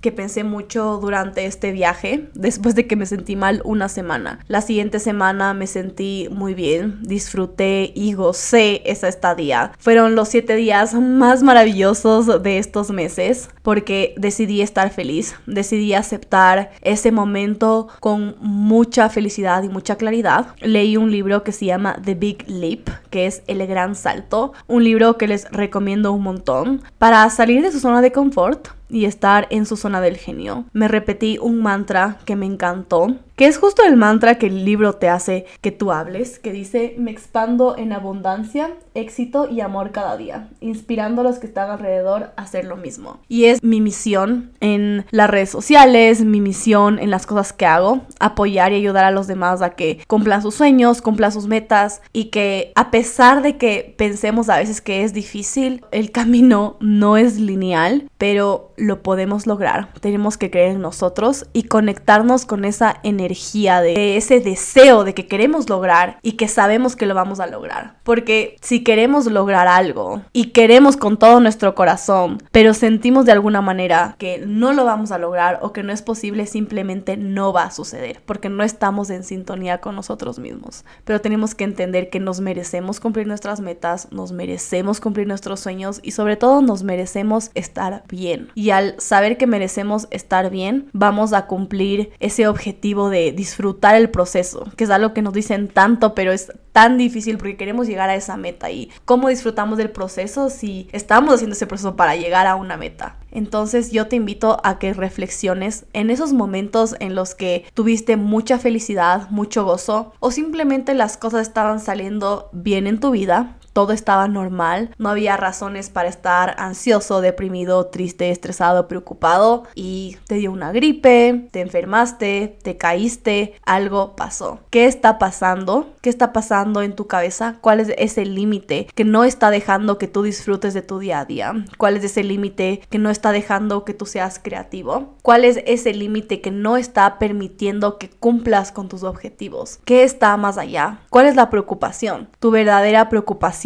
que 0.00 0.12
pensé 0.12 0.44
mucho 0.44 0.98
durante 1.00 1.46
este 1.46 1.72
viaje, 1.72 2.28
después 2.34 2.74
de 2.74 2.86
que 2.86 2.96
me 2.96 3.06
sentí 3.06 3.36
mal 3.36 3.60
una 3.64 3.88
semana. 3.88 4.40
La 4.48 4.60
siguiente 4.60 4.98
semana 4.98 5.54
me 5.54 5.66
sentí 5.66 6.28
muy 6.30 6.54
bien, 6.54 6.98
disfruté 7.02 7.92
y 7.94 8.14
gocé 8.14 8.82
esa 8.84 9.08
estadía. 9.08 9.72
Fueron 9.78 10.14
los 10.14 10.28
siete 10.28 10.56
días 10.56 10.94
más 10.94 11.42
maravillosos 11.42 12.42
de 12.42 12.58
estos 12.58 12.90
meses 12.90 13.48
porque 13.62 14.14
decidí 14.16 14.62
estar 14.62 14.90
feliz, 14.90 15.36
decidí 15.46 15.94
aceptar 15.94 16.70
ese 16.82 17.12
momento 17.12 17.88
con 18.00 18.36
mucha 18.40 19.08
felicidad 19.08 19.62
y 19.62 19.68
mucha 19.68 19.96
claridad. 19.96 20.48
Leí 20.60 20.96
un 20.96 21.10
libro 21.10 21.44
que 21.44 21.52
se 21.52 21.66
llama 21.66 21.96
The 22.04 22.14
Big 22.14 22.48
Leap, 22.48 22.88
que 23.10 23.26
es 23.26 23.42
El 23.46 23.66
Gran 23.66 23.94
Salto, 23.94 24.52
un 24.66 24.84
libro 24.84 25.18
que 25.18 25.28
les 25.28 25.50
recomiendo 25.50 26.12
un 26.12 26.22
montón 26.22 26.82
para 26.98 27.28
salir 27.30 27.62
de 27.62 27.72
su 27.72 27.80
zona 27.80 28.00
de 28.00 28.12
confort 28.12 28.75
y 28.88 29.04
estar 29.04 29.46
en 29.50 29.66
su 29.66 29.76
zona 29.76 30.00
del 30.00 30.16
genio. 30.16 30.64
Me 30.72 30.88
repetí 30.88 31.38
un 31.40 31.62
mantra 31.62 32.18
que 32.24 32.36
me 32.36 32.46
encantó 32.46 33.16
que 33.36 33.46
es 33.46 33.58
justo 33.58 33.82
el 33.84 33.96
mantra 33.96 34.36
que 34.36 34.46
el 34.46 34.64
libro 34.64 34.94
te 34.94 35.08
hace 35.08 35.44
que 35.60 35.70
tú 35.70 35.92
hables, 35.92 36.38
que 36.38 36.52
dice, 36.52 36.94
me 36.98 37.10
expando 37.10 37.76
en 37.76 37.92
abundancia, 37.92 38.72
éxito 38.94 39.48
y 39.48 39.60
amor 39.60 39.92
cada 39.92 40.16
día, 40.16 40.48
inspirando 40.60 41.20
a 41.20 41.24
los 41.24 41.38
que 41.38 41.46
están 41.46 41.70
alrededor 41.70 42.32
a 42.36 42.42
hacer 42.42 42.64
lo 42.64 42.76
mismo. 42.76 43.20
Y 43.28 43.44
es 43.44 43.62
mi 43.62 43.82
misión 43.82 44.52
en 44.60 45.04
las 45.10 45.28
redes 45.28 45.50
sociales, 45.50 46.24
mi 46.24 46.40
misión 46.40 46.98
en 46.98 47.10
las 47.10 47.26
cosas 47.26 47.52
que 47.52 47.66
hago, 47.66 48.00
apoyar 48.18 48.72
y 48.72 48.76
ayudar 48.76 49.04
a 49.04 49.10
los 49.10 49.26
demás 49.26 49.60
a 49.60 49.70
que 49.70 50.00
cumplan 50.06 50.40
sus 50.40 50.54
sueños, 50.54 51.02
cumplan 51.02 51.30
sus 51.30 51.46
metas 51.46 52.00
y 52.14 52.26
que 52.26 52.72
a 52.74 52.90
pesar 52.90 53.42
de 53.42 53.58
que 53.58 53.94
pensemos 53.98 54.48
a 54.48 54.56
veces 54.56 54.80
que 54.80 55.04
es 55.04 55.12
difícil, 55.12 55.84
el 55.90 56.10
camino 56.10 56.78
no 56.80 57.18
es 57.18 57.38
lineal, 57.38 58.08
pero 58.16 58.72
lo 58.76 59.02
podemos 59.02 59.46
lograr. 59.46 59.92
Tenemos 60.00 60.36
que 60.36 60.50
creer 60.50 60.72
en 60.72 60.80
nosotros 60.80 61.46
y 61.52 61.64
conectarnos 61.64 62.46
con 62.46 62.64
esa 62.64 63.00
energía 63.02 63.80
de 63.80 64.16
ese 64.16 64.40
deseo 64.40 65.04
de 65.04 65.14
que 65.14 65.26
queremos 65.26 65.68
lograr 65.68 66.18
y 66.22 66.32
que 66.32 66.48
sabemos 66.48 66.96
que 66.96 67.06
lo 67.06 67.14
vamos 67.14 67.40
a 67.40 67.46
lograr. 67.46 67.96
Porque 68.02 68.56
si 68.60 68.82
queremos 68.84 69.26
lograr 69.26 69.68
algo 69.68 70.22
y 70.32 70.46
queremos 70.46 70.96
con 70.96 71.18
todo 71.18 71.40
nuestro 71.40 71.74
corazón, 71.74 72.42
pero 72.52 72.74
sentimos 72.74 73.24
de 73.24 73.32
alguna 73.32 73.60
manera 73.60 74.14
que 74.18 74.44
no 74.46 74.72
lo 74.72 74.84
vamos 74.84 75.10
a 75.12 75.18
lograr 75.18 75.58
o 75.62 75.72
que 75.72 75.82
no 75.82 75.92
es 75.92 76.02
posible, 76.02 76.46
simplemente 76.46 77.16
no 77.16 77.52
va 77.52 77.64
a 77.64 77.70
suceder 77.70 78.22
porque 78.26 78.48
no 78.48 78.62
estamos 78.62 79.10
en 79.10 79.24
sintonía 79.24 79.78
con 79.78 79.94
nosotros 79.94 80.38
mismos. 80.38 80.84
Pero 81.04 81.20
tenemos 81.20 81.54
que 81.54 81.64
entender 81.64 82.10
que 82.10 82.20
nos 82.20 82.40
merecemos 82.40 83.00
cumplir 83.00 83.26
nuestras 83.26 83.60
metas, 83.60 84.08
nos 84.12 84.32
merecemos 84.32 85.00
cumplir 85.00 85.26
nuestros 85.26 85.60
sueños 85.60 86.00
y 86.02 86.12
sobre 86.12 86.36
todo 86.36 86.62
nos 86.62 86.82
merecemos 86.82 87.50
estar 87.54 88.04
bien. 88.08 88.48
Al 88.70 88.94
saber 88.98 89.36
que 89.36 89.46
merecemos 89.46 90.08
estar 90.10 90.50
bien, 90.50 90.88
vamos 90.92 91.32
a 91.32 91.46
cumplir 91.46 92.10
ese 92.20 92.48
objetivo 92.48 93.10
de 93.10 93.32
disfrutar 93.32 93.94
el 93.96 94.10
proceso, 94.10 94.66
que 94.76 94.84
es 94.84 94.90
algo 94.90 95.14
que 95.14 95.22
nos 95.22 95.32
dicen 95.32 95.68
tanto, 95.68 96.14
pero 96.14 96.32
es 96.32 96.52
tan 96.72 96.98
difícil 96.98 97.38
porque 97.38 97.56
queremos 97.56 97.86
llegar 97.86 98.10
a 98.10 98.16
esa 98.16 98.36
meta 98.36 98.70
y 98.70 98.90
cómo 99.06 99.28
disfrutamos 99.28 99.78
del 99.78 99.90
proceso 99.90 100.50
si 100.50 100.88
estamos 100.92 101.34
haciendo 101.34 101.54
ese 101.54 101.66
proceso 101.66 101.96
para 101.96 102.16
llegar 102.16 102.46
a 102.46 102.54
una 102.54 102.76
meta. 102.76 103.16
Entonces 103.30 103.92
yo 103.92 104.08
te 104.08 104.16
invito 104.16 104.60
a 104.62 104.78
que 104.78 104.92
reflexiones 104.92 105.86
en 105.94 106.10
esos 106.10 106.32
momentos 106.34 106.94
en 107.00 107.14
los 107.14 107.34
que 107.34 107.64
tuviste 107.74 108.16
mucha 108.16 108.58
felicidad, 108.58 109.30
mucho 109.30 109.64
gozo 109.64 110.12
o 110.20 110.30
simplemente 110.30 110.94
las 110.94 111.16
cosas 111.16 111.46
estaban 111.46 111.80
saliendo 111.80 112.50
bien 112.52 112.86
en 112.86 113.00
tu 113.00 113.10
vida, 113.10 113.55
todo 113.76 113.92
estaba 113.92 114.26
normal, 114.26 114.88
no 114.96 115.10
había 115.10 115.36
razones 115.36 115.90
para 115.90 116.08
estar 116.08 116.54
ansioso, 116.56 117.20
deprimido, 117.20 117.88
triste, 117.88 118.30
estresado, 118.30 118.88
preocupado 118.88 119.64
y 119.74 120.16
te 120.28 120.36
dio 120.36 120.50
una 120.50 120.72
gripe, 120.72 121.50
te 121.50 121.60
enfermaste, 121.60 122.56
te 122.62 122.78
caíste, 122.78 123.52
algo 123.66 124.16
pasó. 124.16 124.60
¿Qué 124.70 124.86
está 124.86 125.18
pasando? 125.18 125.90
¿Qué 126.00 126.08
está 126.08 126.32
pasando 126.32 126.80
en 126.80 126.96
tu 126.96 127.06
cabeza? 127.06 127.58
¿Cuál 127.60 127.80
es 127.80 127.92
ese 127.98 128.24
límite 128.24 128.86
que 128.94 129.04
no 129.04 129.24
está 129.24 129.50
dejando 129.50 129.98
que 129.98 130.08
tú 130.08 130.22
disfrutes 130.22 130.72
de 130.72 130.80
tu 130.80 130.98
día 130.98 131.20
a 131.20 131.26
día? 131.26 131.52
¿Cuál 131.76 131.98
es 131.98 132.04
ese 132.04 132.24
límite 132.24 132.80
que 132.88 132.98
no 132.98 133.10
está 133.10 133.30
dejando 133.30 133.84
que 133.84 133.92
tú 133.92 134.06
seas 134.06 134.40
creativo? 134.42 135.16
¿Cuál 135.20 135.44
es 135.44 135.60
ese 135.66 135.92
límite 135.92 136.40
que 136.40 136.50
no 136.50 136.78
está 136.78 137.18
permitiendo 137.18 137.98
que 137.98 138.08
cumplas 138.08 138.72
con 138.72 138.88
tus 138.88 139.02
objetivos? 139.02 139.80
¿Qué 139.84 140.02
está 140.02 140.34
más 140.38 140.56
allá? 140.56 141.00
¿Cuál 141.10 141.26
es 141.26 141.36
la 141.36 141.50
preocupación? 141.50 142.30
Tu 142.40 142.50
verdadera 142.50 143.10
preocupación 143.10 143.65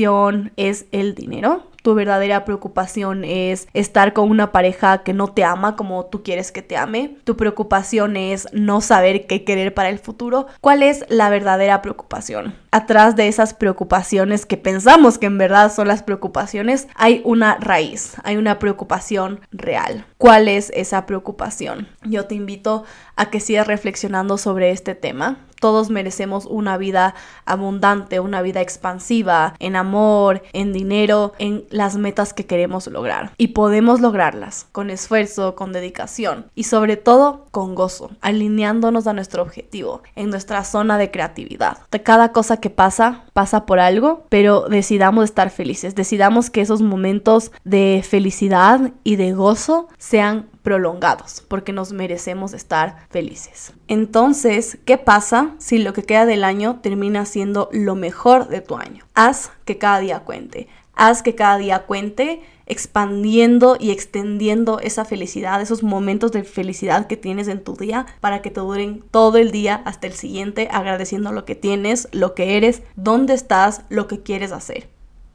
es 0.57 0.87
el 0.93 1.15
dinero 1.15 1.71
tu 1.83 1.95
verdadera 1.95 2.45
preocupación 2.45 3.25
es 3.25 3.69
estar 3.73 4.13
con 4.13 4.31
una 4.31 4.53
pareja 4.53 5.03
que 5.03 5.13
no 5.13 5.29
te 5.29 5.45
ama 5.45 5.77
como 5.77 6.07
tú 6.07 6.23
quieres 6.23 6.53
que 6.53 6.63
te 6.63 6.77
ame, 6.77 7.17
tu 7.25 7.37
preocupación 7.37 8.17
es 8.17 8.49
no 8.53 8.81
saber 8.81 9.27
qué 9.27 9.45
querer 9.45 9.75
para 9.75 9.89
el 9.89 9.99
futuro, 9.99 10.47
¿cuál 10.61 10.83
es 10.83 11.05
la 11.09 11.31
verdadera 11.31 11.83
preocupación? 11.83 12.55
Atrás 12.71 13.17
de 13.17 13.29
esas 13.29 13.55
preocupaciones 13.55 14.47
que 14.47 14.57
pensamos 14.57 15.19
que 15.19 15.27
en 15.27 15.39
verdad 15.39 15.73
son 15.73 15.89
las 15.89 16.03
preocupaciones, 16.03 16.87
hay 16.95 17.21
una 17.25 17.57
raíz, 17.57 18.15
hay 18.23 18.37
una 18.37 18.59
preocupación 18.59 19.41
real. 19.51 20.07
¿Cuál 20.19 20.49
es 20.49 20.71
esa 20.75 21.07
preocupación? 21.07 21.89
Yo 22.05 22.27
te 22.27 22.35
invito 22.35 22.85
a 23.21 23.29
que 23.29 23.39
sigas 23.39 23.67
reflexionando 23.67 24.39
sobre 24.39 24.71
este 24.71 24.95
tema. 24.95 25.37
Todos 25.61 25.91
merecemos 25.91 26.47
una 26.47 26.79
vida 26.79 27.15
abundante, 27.45 28.19
una 28.19 28.41
vida 28.41 28.63
expansiva, 28.63 29.55
en 29.59 29.77
amor, 29.77 30.43
en 30.55 30.73
dinero, 30.73 31.35
en 31.39 31.67
las 31.69 31.99
metas 31.99 32.33
que 32.33 32.47
queremos 32.47 32.87
lograr. 32.87 33.33
Y 33.37 33.49
podemos 33.49 34.01
lograrlas 34.01 34.69
con 34.73 34.89
esfuerzo, 34.89 35.55
con 35.55 35.75
dedicación 35.75 36.47
y 36.55 36.65
sobre 36.65 36.97
todo 36.97 37.45
con 37.51 37.75
gozo, 37.75 38.11
alineándonos 38.23 39.07
a 39.07 39.13
nuestro 39.13 39.43
objetivo, 39.43 40.03
en 40.17 40.31
nuestra 40.31 40.65
zona 40.65 40.97
de 40.97 41.11
creatividad. 41.11 41.77
De 41.91 42.03
cada 42.03 42.33
cosa 42.33 42.57
que 42.57 42.71
pasa, 42.71 43.25
pasa 43.41 43.65
por 43.65 43.81
algo, 43.81 44.27
pero 44.29 44.69
decidamos 44.69 45.25
estar 45.25 45.49
felices, 45.49 45.95
decidamos 45.95 46.51
que 46.51 46.61
esos 46.61 46.83
momentos 46.83 47.53
de 47.65 48.05
felicidad 48.07 48.93
y 49.03 49.17
de 49.17 49.33
gozo 49.33 49.89
sean 49.97 50.47
prolongados, 50.63 51.43
porque 51.49 51.73
nos 51.73 51.91
merecemos 51.91 52.53
estar 52.53 52.97
felices. 53.09 53.73
Entonces, 53.89 54.77
¿qué 54.85 54.99
pasa 54.99 55.53
si 55.57 55.79
lo 55.79 55.95
que 55.95 56.03
queda 56.03 56.27
del 56.27 56.45
año 56.45 56.81
termina 56.83 57.25
siendo 57.25 57.71
lo 57.73 57.95
mejor 57.95 58.49
de 58.49 58.61
tu 58.61 58.77
año? 58.77 59.07
Haz 59.15 59.51
que 59.65 59.79
cada 59.79 60.01
día 60.01 60.21
cuente. 60.21 60.69
Haz 60.95 61.23
que 61.23 61.35
cada 61.35 61.57
día 61.57 61.87
cuente, 61.87 62.43
expandiendo 62.71 63.77
y 63.79 63.91
extendiendo 63.91 64.79
esa 64.79 65.05
felicidad, 65.05 65.61
esos 65.61 65.83
momentos 65.83 66.31
de 66.31 66.45
felicidad 66.45 67.09
que 67.09 67.17
tienes 67.17 67.49
en 67.49 67.65
tu 67.65 67.75
día 67.75 68.07
para 68.21 68.43
que 68.43 68.51
te 68.51 68.61
duren 68.61 69.03
todo 69.11 69.39
el 69.39 69.51
día 69.51 69.83
hasta 69.85 70.07
el 70.07 70.13
siguiente, 70.13 70.69
agradeciendo 70.71 71.33
lo 71.33 71.45
que 71.45 71.57
tienes, 71.57 72.09
lo 72.13 72.35
que 72.35 72.57
eres, 72.57 72.83
dónde 72.95 73.35
estás, 73.35 73.83
lo 73.89 74.07
que 74.07 74.23
quieres 74.23 74.53
hacer. 74.53 74.89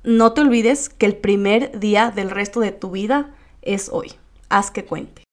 No 0.03 0.33
te 0.33 0.41
olvides 0.41 0.87
que 0.87 1.07
el 1.07 1.17
primer 1.17 1.79
día 1.79 2.11
del 2.15 2.29
resto 2.29 2.61
de 2.61 2.71
tu 2.71 2.91
vida 2.91 3.35
es 3.61 3.89
hoy. 3.91 4.13
Haz 4.49 4.71
que 4.71 4.85
cuente. 4.85 5.24